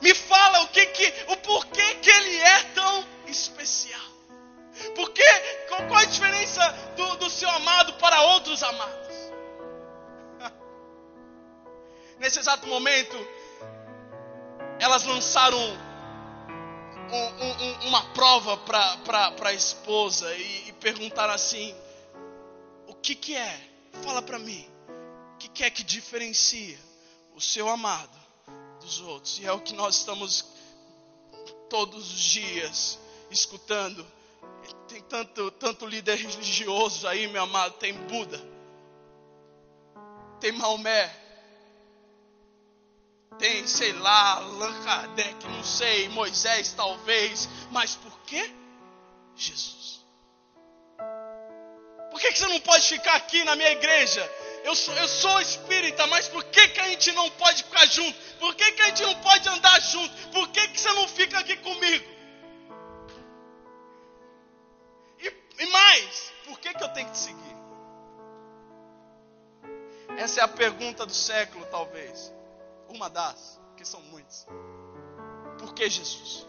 [0.00, 4.15] Me fala o que que, o porquê que ele é tão especial.
[4.94, 5.24] Porque
[5.68, 6.60] qual, qual a diferença
[6.96, 9.16] do, do seu amado para outros amados?
[12.18, 13.16] Nesse exato momento,
[14.78, 15.58] elas lançaram
[17.10, 21.74] um, um, uma prova para a esposa e, e, perguntaram assim:
[22.86, 23.60] o que, que é?
[24.02, 24.68] Fala para mim.
[25.34, 26.78] O que, que é que diferencia
[27.34, 28.16] o seu amado
[28.80, 29.38] dos outros?
[29.38, 30.44] E é o que nós estamos
[31.68, 32.98] todos os dias
[33.30, 34.06] escutando.
[35.08, 37.74] Tanto, tanto líder religioso aí, meu amado.
[37.74, 38.40] Tem Buda,
[40.40, 41.14] tem Maomé,
[43.38, 48.50] tem, sei lá, Allan Kardec, não sei, Moisés talvez, mas por que
[49.34, 50.04] Jesus?
[52.10, 54.32] Por que, que você não pode ficar aqui na minha igreja?
[54.64, 58.18] Eu sou, eu sou espírita, mas por que, que a gente não pode ficar junto?
[58.38, 60.28] Por que, que a gente não pode andar junto?
[60.28, 62.15] Por que, que você não fica aqui comigo?
[65.58, 67.56] E, e mais, por que, que eu tenho que te seguir?
[70.18, 72.32] Essa é a pergunta do século, talvez.
[72.88, 74.46] Uma das, que são muitas.
[75.58, 76.46] Por que Jesus?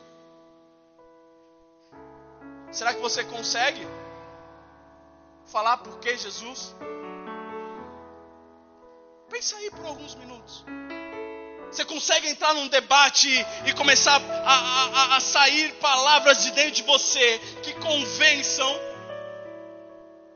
[2.72, 3.88] Será que você consegue
[5.46, 6.76] falar por que Jesus?
[9.30, 10.66] Pensa aí por alguns minutos.
[11.72, 13.30] Você consegue entrar num debate
[13.66, 18.74] e começar a, a, a, sair palavras de dentro de você que convençam,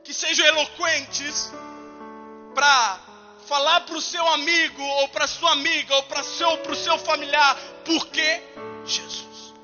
[0.04, 1.52] que sejam eloquentes,
[2.54, 3.00] para
[3.46, 7.56] falar para o seu amigo, ou para sua amiga, ou para seu, pro seu familiar,
[7.84, 8.42] por que
[8.84, 9.54] Jesus?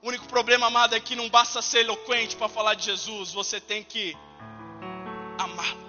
[0.00, 3.60] O único problema, amado, é que não basta ser eloquente para falar de Jesus, você
[3.60, 4.16] tem que
[5.38, 5.88] amá-lo.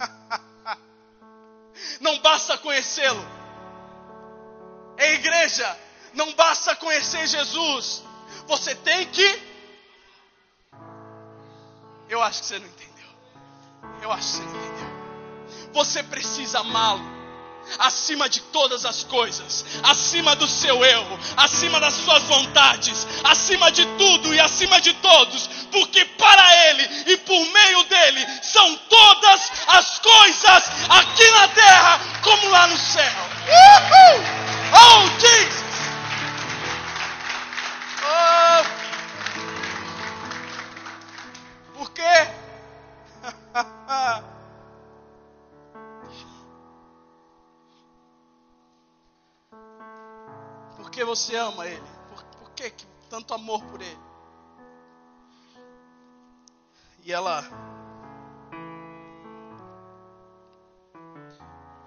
[2.00, 3.24] não basta conhecê-lo.
[4.98, 5.78] Ei, igreja,
[6.14, 8.02] não basta conhecer Jesus,
[8.52, 9.52] você tem que
[12.06, 13.08] eu acho que você não entendeu.
[14.02, 15.72] Eu acho que você não entendeu.
[15.72, 17.02] Você precisa amá-lo
[17.78, 23.86] acima de todas as coisas, acima do seu eu, acima das suas vontades, acima de
[23.96, 29.98] tudo e acima de todos, porque para Ele e por meio dele são todas as
[30.00, 33.12] coisas aqui na terra como lá no céu.
[33.46, 34.31] Uhul!
[51.14, 51.82] Você ama Ele?
[52.08, 52.72] Por, por que,
[53.10, 54.00] tanto amor por Ele?
[57.04, 57.44] E ela.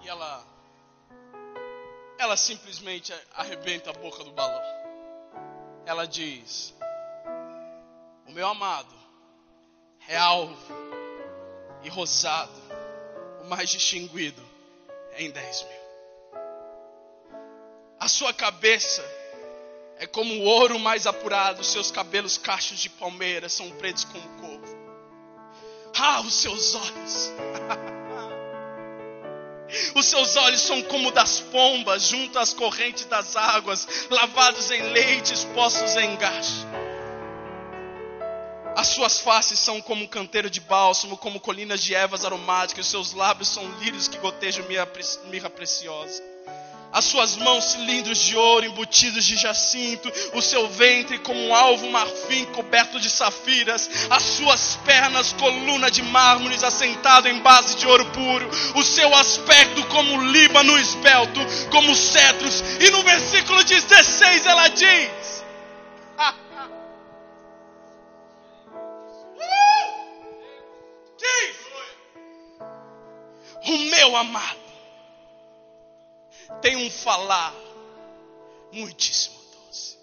[0.00, 0.44] E ela.
[2.18, 4.62] Ela simplesmente arrebenta a boca do balão.
[5.84, 6.72] Ela diz:
[8.28, 8.94] O meu amado
[10.06, 10.72] é alvo
[11.82, 12.52] e rosado,
[13.40, 14.42] o mais distinguido
[15.10, 15.86] é em 10 mil.
[17.98, 19.15] A sua cabeça
[19.98, 24.76] é como o ouro mais apurado, seus cabelos cachos de palmeira são pretos como couve.
[25.98, 27.32] Ah, os seus olhos.
[29.96, 35.34] Os seus olhos são como das pombas junto às correntes das águas, lavados em leite,
[35.34, 36.64] expostos em gacho.
[38.76, 42.90] As suas faces são como um canteiro de bálsamo, como colinas de ervas aromáticas, os
[42.90, 46.22] seus lábios são lírios que gotejam mirra preciosa.
[46.92, 51.90] As suas mãos cilindros de ouro embutidos de jacinto, o seu ventre como um alvo
[51.90, 58.06] marfim coberto de safiras, as suas pernas coluna de mármores assentado em base de ouro
[58.06, 62.62] puro, o seu aspecto como líbano esbelto, como cedros.
[62.80, 65.44] E no versículo 16 ela diz:
[73.66, 74.65] o meu amado.
[76.60, 77.54] Tem um falar
[78.72, 79.98] muitíssimo doce.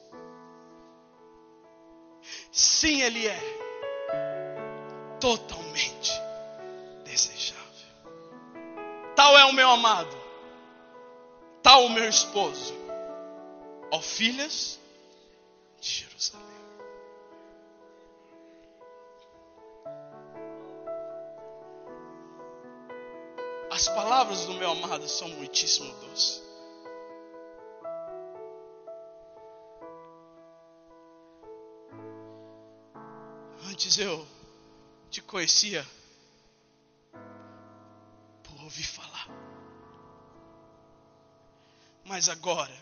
[2.51, 3.39] Sim, Ele é
[5.19, 6.11] totalmente
[7.05, 7.63] desejável.
[9.15, 10.15] Tal é o meu amado,
[11.61, 12.73] tal o meu esposo,
[13.91, 14.79] ó filhas
[24.23, 26.41] palavras do meu amado são muitíssimo doces.
[33.69, 34.25] Antes eu
[35.09, 35.85] te conhecia
[38.43, 39.27] por ouvir falar.
[42.05, 42.73] Mas agora,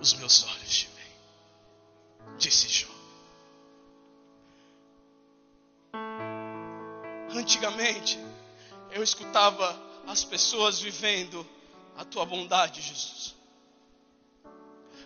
[0.00, 2.88] os meus olhos te veem, disse Jó.
[7.30, 8.18] Antigamente,
[8.92, 11.46] eu escutava as pessoas vivendo
[11.96, 13.34] a tua bondade, Jesus.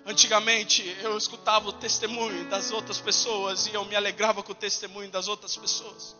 [0.05, 5.11] Antigamente eu escutava o testemunho das outras pessoas e eu me alegrava com o testemunho
[5.11, 6.15] das outras pessoas.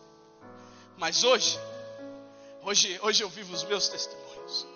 [0.97, 1.57] Mas hoje,
[2.63, 4.67] hoje, hoje eu vivo os meus testemunhos.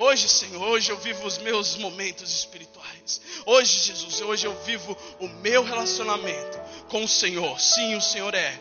[0.00, 3.20] Hoje, Senhor, hoje eu vivo os meus momentos espirituais.
[3.44, 6.58] Hoje, Jesus, hoje eu vivo o meu relacionamento
[6.88, 7.60] com o Senhor.
[7.60, 8.52] Sim, o Senhor é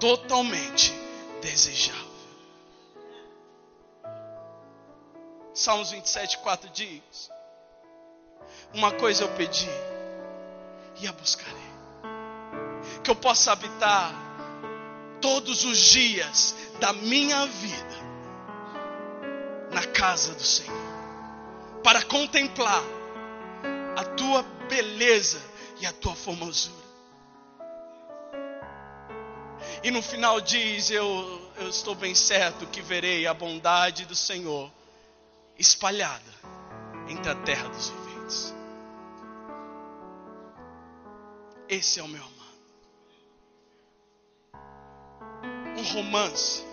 [0.00, 0.92] totalmente
[1.40, 2.09] desejável.
[5.60, 7.30] Salmos 27, 4 diz:
[8.72, 9.68] uma coisa eu pedi
[11.02, 11.70] e a buscarei.
[13.04, 14.10] Que eu possa habitar
[15.20, 18.10] todos os dias da minha vida
[19.70, 20.74] na casa do Senhor,
[21.84, 22.82] para contemplar
[23.98, 25.42] a tua beleza
[25.78, 26.80] e a tua formosura.
[29.84, 34.79] E no final diz: eu, eu estou bem certo que verei a bondade do Senhor
[35.60, 36.32] espalhada
[37.06, 38.54] entre a terra dos viventes.
[41.68, 42.40] Esse é o meu amado.
[45.78, 46.64] Um romance.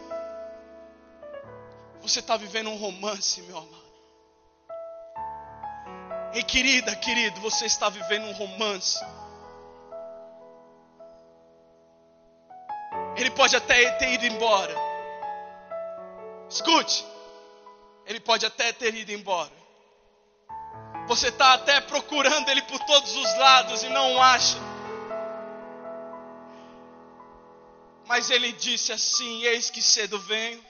[2.02, 3.88] Você está vivendo um romance, meu amado.
[6.34, 9.04] E querida, querido, você está vivendo um romance.
[13.18, 14.74] Ele pode até ter ido embora.
[16.50, 17.17] Escute.
[18.08, 19.52] Ele pode até ter ido embora.
[21.08, 24.58] Você está até procurando ele por todos os lados e não o acha.
[28.08, 30.64] Mas ele disse assim: Eis que cedo venho,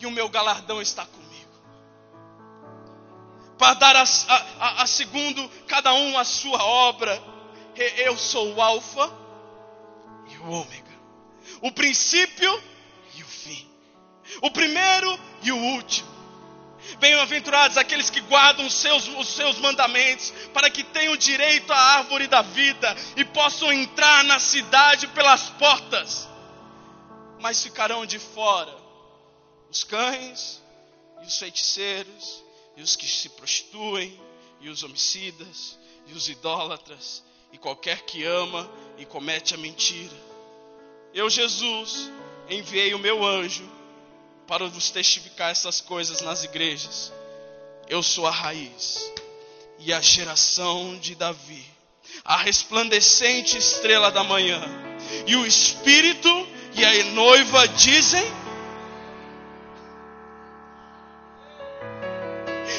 [0.00, 1.30] e o meu galardão está comigo.
[3.58, 4.04] Para dar a,
[4.58, 7.22] a, a segundo cada um a sua obra,
[7.76, 9.12] eu sou o Alfa
[10.28, 10.98] e o Ômega,
[11.60, 12.62] o princípio
[13.14, 13.69] e o fim,
[14.40, 16.10] o primeiro e o último.
[16.98, 22.26] Bem-aventurados aqueles que guardam os seus, os seus mandamentos, para que tenham direito à árvore
[22.26, 26.28] da vida e possam entrar na cidade pelas portas.
[27.38, 28.74] Mas ficarão de fora
[29.70, 30.60] os cães,
[31.22, 32.42] e os feiticeiros,
[32.76, 34.18] e os que se prostituem,
[34.60, 37.22] e os homicidas, e os idólatras,
[37.52, 38.68] e qualquer que ama
[38.98, 40.16] e comete a mentira.
[41.14, 42.10] Eu, Jesus,
[42.48, 43.79] enviei o meu anjo
[44.50, 47.12] para vos testificar essas coisas nas igrejas.
[47.88, 49.08] Eu sou a raiz
[49.78, 51.64] e a geração de Davi,
[52.24, 54.60] a resplandecente estrela da manhã.
[55.24, 56.28] E o Espírito
[56.74, 58.24] e a noiva dizem: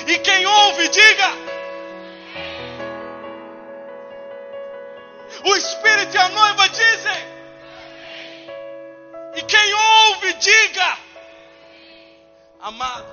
[0.07, 1.31] E quem ouve, diga.
[5.45, 7.31] O Espírito e a noiva dizem.
[9.37, 11.10] E quem ouve, diga.
[12.61, 13.07] Amado,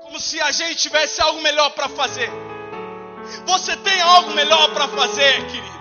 [0.00, 2.30] como se a gente tivesse algo melhor para fazer.
[3.46, 5.80] Você tem algo melhor para fazer, querido,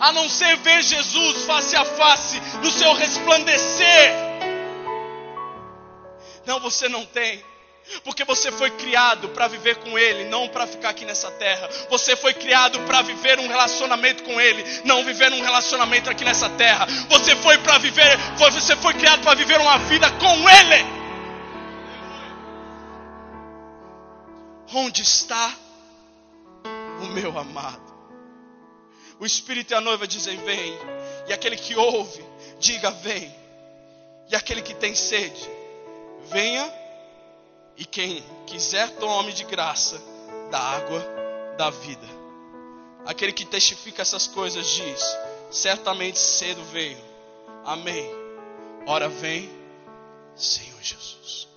[0.00, 4.12] a não ser ver Jesus face a face no seu resplandecer.
[6.46, 7.44] Não, você não tem.
[8.02, 11.68] Porque você foi criado para viver com Ele, não para ficar aqui nessa terra.
[11.90, 16.48] Você foi criado para viver um relacionamento com Ele, não viver um relacionamento aqui nessa
[16.50, 16.86] terra.
[17.10, 20.94] Você foi para viver, você foi criado para viver uma vida com Ele.
[24.72, 25.54] Onde está
[27.02, 27.94] o meu amado?
[29.20, 30.76] O Espírito e a noiva dizem: Vem.
[31.28, 32.24] E aquele que ouve,
[32.58, 33.32] diga: Vem.
[34.30, 35.50] E aquele que tem sede,
[36.30, 36.83] venha
[37.76, 40.00] E quem quiser tome de graça
[40.50, 41.04] da água
[41.56, 42.06] da vida.
[43.04, 45.02] Aquele que testifica essas coisas diz:
[45.50, 46.98] certamente cedo veio.
[47.64, 48.08] Amém.
[48.86, 49.50] Ora vem,
[50.36, 51.48] Senhor Jesus.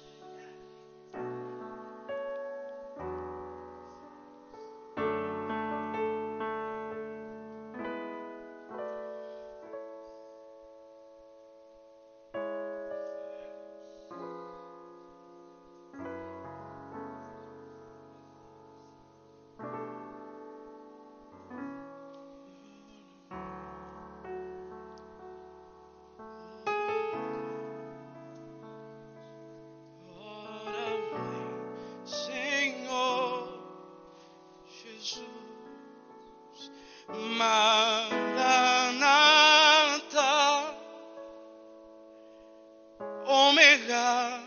[43.67, 44.41] entrega,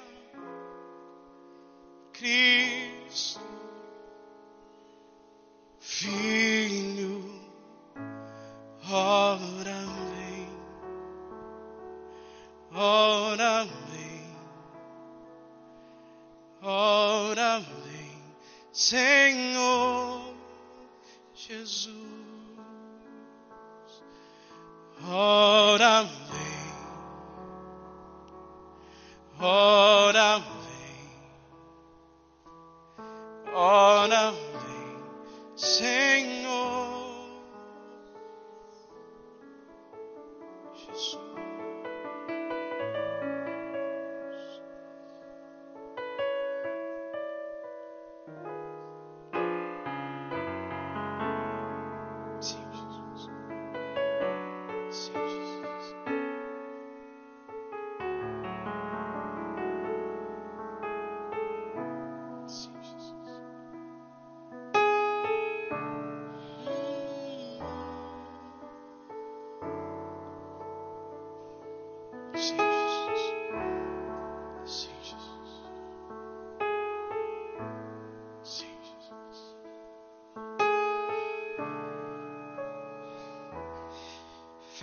[2.12, 3.39] Cristo.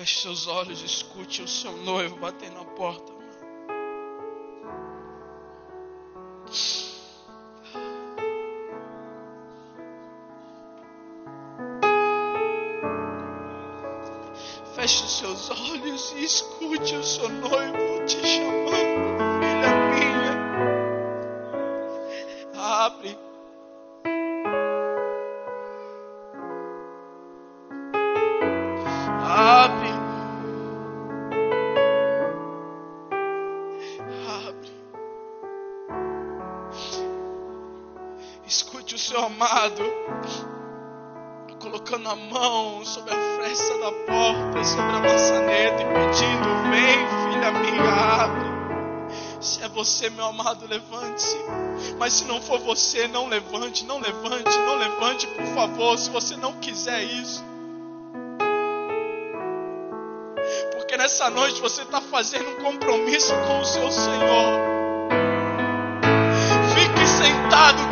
[0.08, 3.17] Feche seus olhos, escute o seu noivo batendo na porta.
[39.38, 39.84] Amado
[41.60, 47.52] colocando a mão sobre a fresta da porta, sobre a maçaneta e pedindo: Vem, filha
[47.52, 48.48] minha, abre.
[49.40, 51.38] Se é você, meu amado, levante-se.
[52.00, 55.98] Mas se não for você, não levante, não levante, não levante, por favor.
[56.00, 57.44] Se você não quiser isso.
[60.74, 64.78] Porque nessa noite você está fazendo um compromisso com o seu Senhor.
[66.74, 67.87] Fique sentado,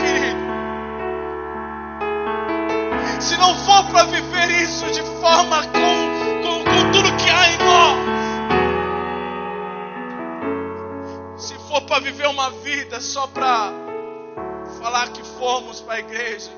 [3.46, 5.70] não for para viver isso de forma com,
[6.42, 8.00] com, com tudo que há em nós.
[11.44, 13.72] Se for para viver uma vida só para
[14.82, 16.50] falar que fomos para a igreja,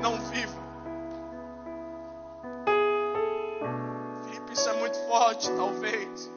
[0.00, 0.64] não viva.
[4.24, 6.32] Felipe, isso é muito forte, talvez.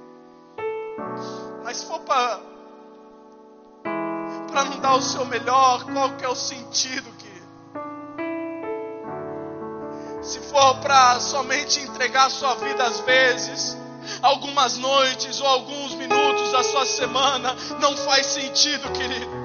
[1.63, 2.41] Mas se for para
[4.51, 7.18] para não dar o seu melhor, qual que é o sentido
[10.49, 13.77] for para somente entregar sua vida às vezes,
[14.21, 19.38] algumas noites ou alguns minutos da sua semana, não faz sentido, querido.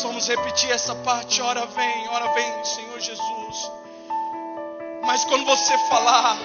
[0.00, 3.72] Vamos repetir essa parte, ora vem, ora vem, Senhor Jesus.
[5.04, 6.36] Mas quando você falar,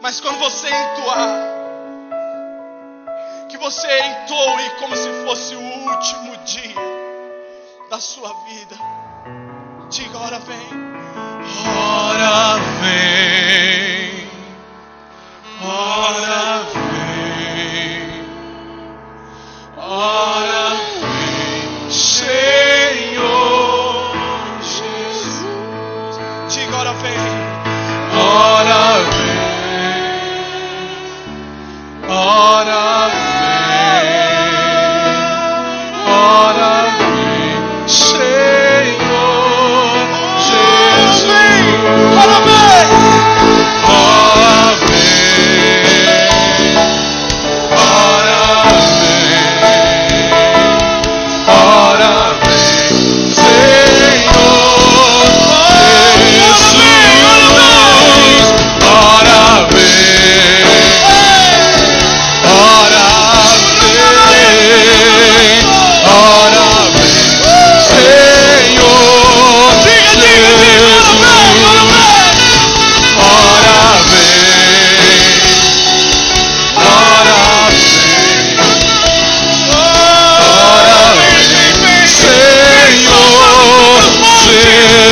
[0.00, 1.28] mas quando você entoar,
[3.48, 6.74] que você entoe como se fosse o último dia
[7.90, 8.76] da sua vida.
[9.90, 10.68] Diga, ora vem.
[11.68, 13.15] Ora vem,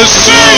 [0.05, 0.53] Jesus.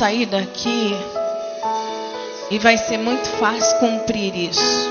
[0.00, 0.96] Sair daqui
[2.50, 4.90] e vai ser muito fácil cumprir isso.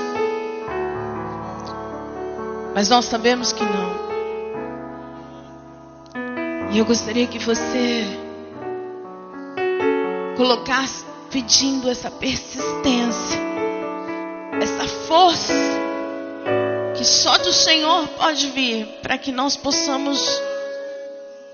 [2.72, 3.90] Mas nós sabemos que não.
[6.70, 8.04] E eu gostaria que você
[10.36, 13.40] colocasse pedindo essa persistência,
[14.62, 15.52] essa força
[16.96, 20.40] que só do Senhor pode vir para que nós possamos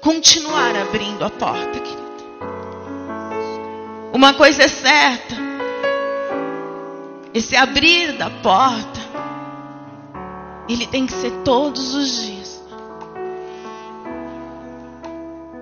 [0.02, 2.05] continuar abrindo a porta, querida.
[4.16, 5.34] Uma coisa é certa:
[7.34, 8.98] esse abrir da porta,
[10.66, 12.62] ele tem que ser todos os dias.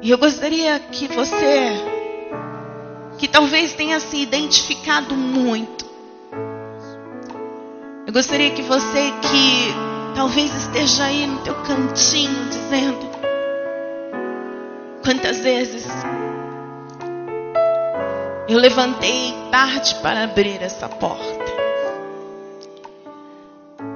[0.01, 1.73] E eu gostaria que você,
[3.19, 5.85] que talvez tenha se identificado muito,
[8.07, 13.11] eu gostaria que você que talvez esteja aí no teu cantinho dizendo
[15.03, 16.04] quantas vezes
[18.49, 21.45] eu levantei tarde para abrir essa porta.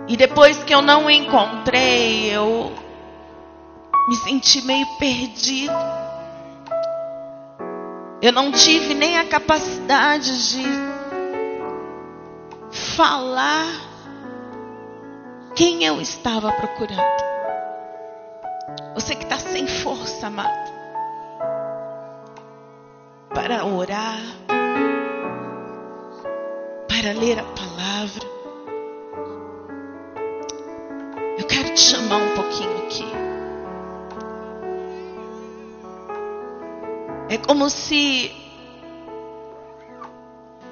[0.06, 2.72] E depois que eu não encontrei, eu
[4.08, 5.72] me senti meio perdido.
[8.22, 10.64] Eu não tive nem a capacidade de
[12.96, 13.66] falar
[15.54, 17.28] quem eu estava procurando.
[18.94, 20.67] Você que está sem força, amado,
[23.34, 24.20] para orar,
[26.88, 28.26] para ler a palavra.
[31.38, 33.06] Eu quero te chamar um pouquinho aqui.
[37.30, 38.32] É como se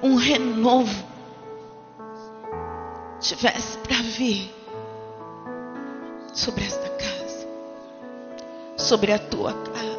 [0.03, 1.05] um renovo
[3.21, 4.55] tivesse para vir
[6.33, 7.49] sobre esta casa,
[8.77, 9.96] sobre a tua casa.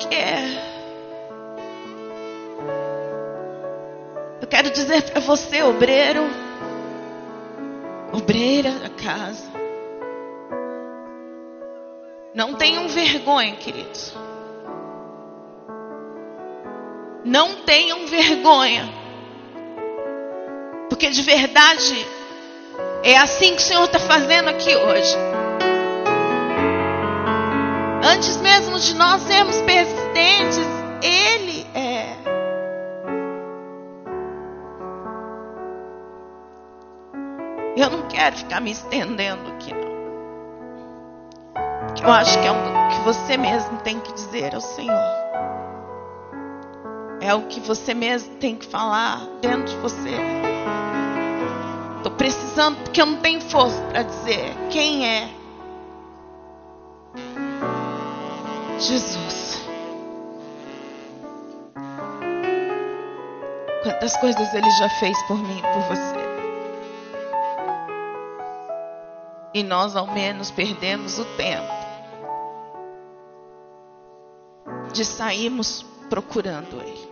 [0.00, 0.24] Por quê?
[4.40, 6.22] Eu quero dizer para você, obreiro,
[8.10, 9.44] obreira da casa,
[12.34, 14.14] não tenham vergonha, queridos.
[17.22, 18.88] Não tenham vergonha.
[20.88, 22.06] Porque de verdade,
[23.02, 25.29] É assim que o Senhor está fazendo aqui hoje.
[28.12, 30.66] Antes mesmo de nós sermos persistentes,
[31.00, 32.16] Ele é.
[37.76, 39.90] Eu não quero ficar me estendendo aqui, não.
[41.86, 44.98] Porque eu acho que é o que você mesmo tem que dizer ao Senhor.
[47.20, 50.16] É o que você mesmo tem que falar dentro de você.
[51.98, 55.39] Estou precisando, porque eu não tenho força para dizer quem é.
[58.80, 59.60] Jesus.
[63.82, 66.20] Quantas coisas Ele já fez por mim e por você.
[69.52, 71.80] E nós, ao menos, perdemos o tempo
[74.92, 77.10] de sairmos procurando Ele.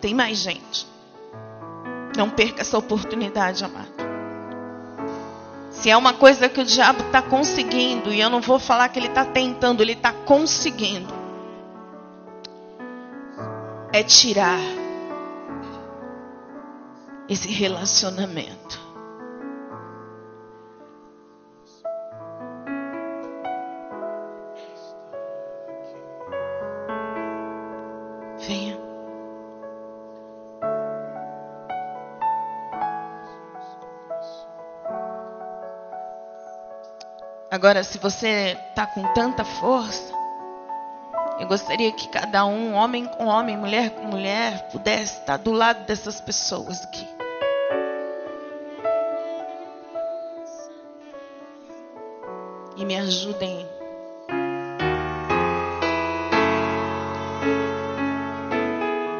[0.00, 0.86] Tem mais gente.
[2.16, 4.05] Não perca essa oportunidade, amado.
[5.80, 8.98] Se é uma coisa que o diabo está conseguindo, e eu não vou falar que
[8.98, 11.12] ele está tentando, ele está conseguindo,
[13.92, 14.58] é tirar
[17.28, 18.85] esse relacionamento.
[37.66, 40.14] Agora, se você está com tanta força,
[41.40, 45.84] eu gostaria que cada um, homem com homem, mulher com mulher, pudesse estar do lado
[45.84, 47.04] dessas pessoas aqui.
[52.76, 53.68] E me ajudem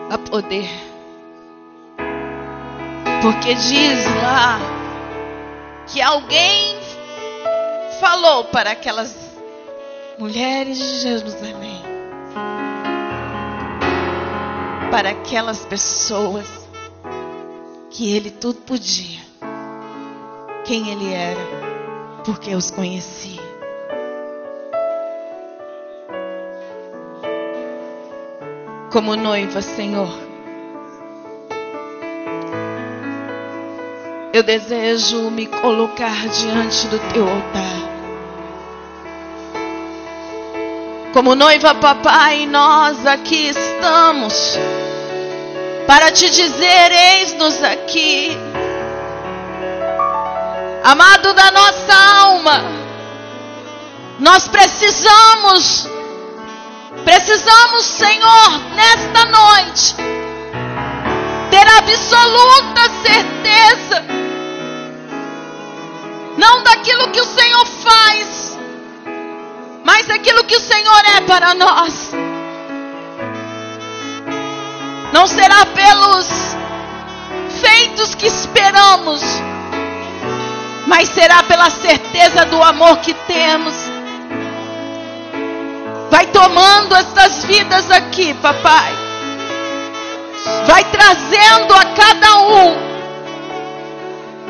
[0.09, 0.71] a poder.
[3.23, 4.61] Porque diz lá
[5.89, 6.66] que alguém
[8.09, 9.37] falou para aquelas
[10.17, 11.83] mulheres de Jerusalém,
[14.93, 16.47] para aquelas pessoas,
[17.91, 19.21] que ele tudo podia,
[20.65, 21.41] quem ele era,
[22.25, 23.43] porque os conhecia.
[28.93, 30.17] Como noiva, Senhor,
[34.33, 37.76] eu desejo me colocar diante do teu altar.
[41.17, 44.35] Como noiva, papai, nós aqui estamos
[45.87, 48.37] para te dizer: eis-nos aqui,
[50.85, 52.63] amado da nossa alma,
[54.19, 55.89] nós precisamos,
[57.03, 59.97] precisamos, Senhor, nesta noite,
[61.51, 64.05] ter absoluta certeza,
[66.37, 68.46] não daquilo que o Senhor faz,
[69.87, 72.11] mas aquilo que o Senhor é para nós.
[75.13, 76.27] Não será pelos
[77.61, 79.23] feitos que esperamos,
[80.89, 83.75] mas será pela certeza do amor que temos.
[86.11, 88.93] Vai tomando essas vidas aqui, papai.
[90.67, 92.77] Vai trazendo a cada um.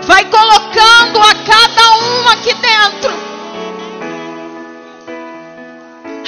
[0.01, 3.26] Vai colocando a cada um aqui dentro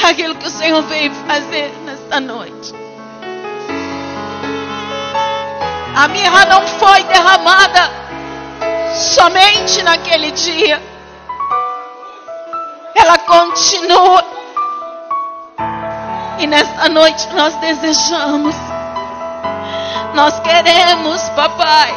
[0.06, 2.74] aquilo que o Senhor veio fazer nesta noite.
[5.96, 7.90] A mirra não foi derramada
[8.94, 10.80] somente naquele dia.
[12.94, 14.24] Ela continua.
[16.38, 18.54] E nesta noite nós desejamos.
[20.14, 21.94] Nós queremos, papai.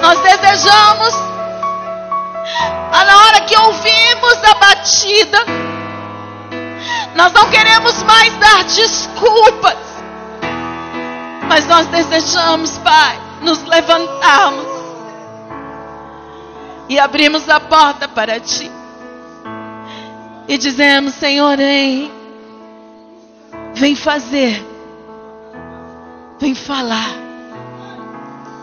[0.00, 1.14] Nós desejamos.
[2.90, 5.69] Na hora que ouvimos a batida
[7.14, 9.78] nós não queremos mais dar desculpas.
[11.48, 14.66] Mas nós desejamos, Pai, nos levantarmos
[16.88, 18.70] e abrimos a porta para Ti.
[20.46, 22.10] E dizemos, Senhor, hein,
[23.74, 24.64] vem fazer,
[26.40, 27.10] vem falar,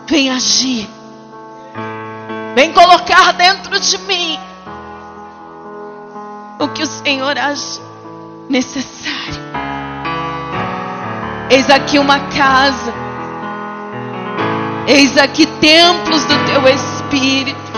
[0.06, 0.88] vem agir,
[2.54, 4.38] vem colocar dentro de mim
[6.58, 7.87] o que o Senhor acha
[8.48, 9.48] necessário.
[11.50, 12.92] Eis aqui uma casa,
[14.86, 17.68] eis aqui templos do teu Espírito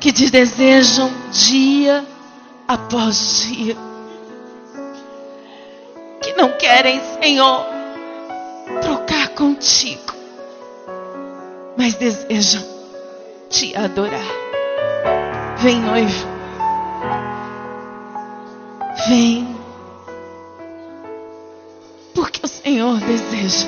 [0.00, 2.04] que te desejam dia
[2.66, 3.76] após dia,
[6.20, 7.66] que não querem, Senhor,
[8.80, 10.14] trocar contigo,
[11.76, 12.62] mas desejam
[13.50, 14.20] te adorar.
[15.58, 16.35] Vem, noivo.
[19.08, 19.46] Vem.
[22.14, 23.66] Porque o Senhor deseja.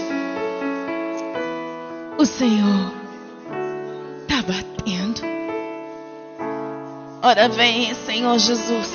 [2.18, 2.93] O Senhor
[4.22, 5.22] está batendo.
[7.22, 8.91] Ora, vem, Senhor Jesus.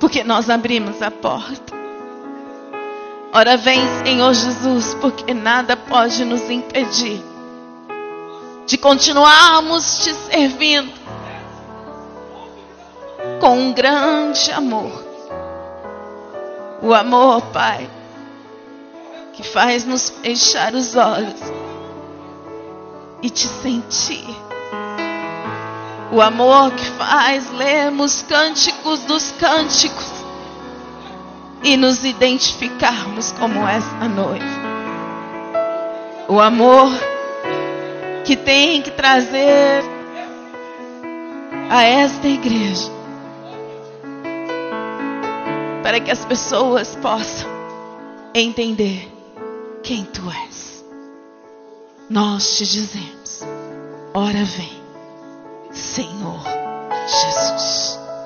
[0.00, 1.74] Porque nós abrimos a porta.
[3.32, 7.22] Ora, vem, Senhor Jesus, porque nada pode nos impedir
[8.66, 11.05] de continuarmos te servindo
[13.40, 15.04] com um grande amor.
[16.82, 17.88] O amor, Pai,
[19.32, 21.40] que faz nos fechar os olhos
[23.22, 24.26] e te sentir.
[26.12, 30.12] O amor que faz lermos cânticos dos cânticos
[31.62, 34.66] e nos identificarmos como essa noiva.
[36.28, 36.90] O amor
[38.24, 39.84] que tem que trazer
[41.68, 42.95] a esta igreja
[45.86, 47.48] para que as pessoas possam
[48.34, 49.08] entender
[49.84, 50.84] quem tu és.
[52.10, 53.42] Nós te dizemos:
[54.12, 54.82] ora vem,
[55.70, 56.42] Senhor
[57.06, 58.05] Jesus.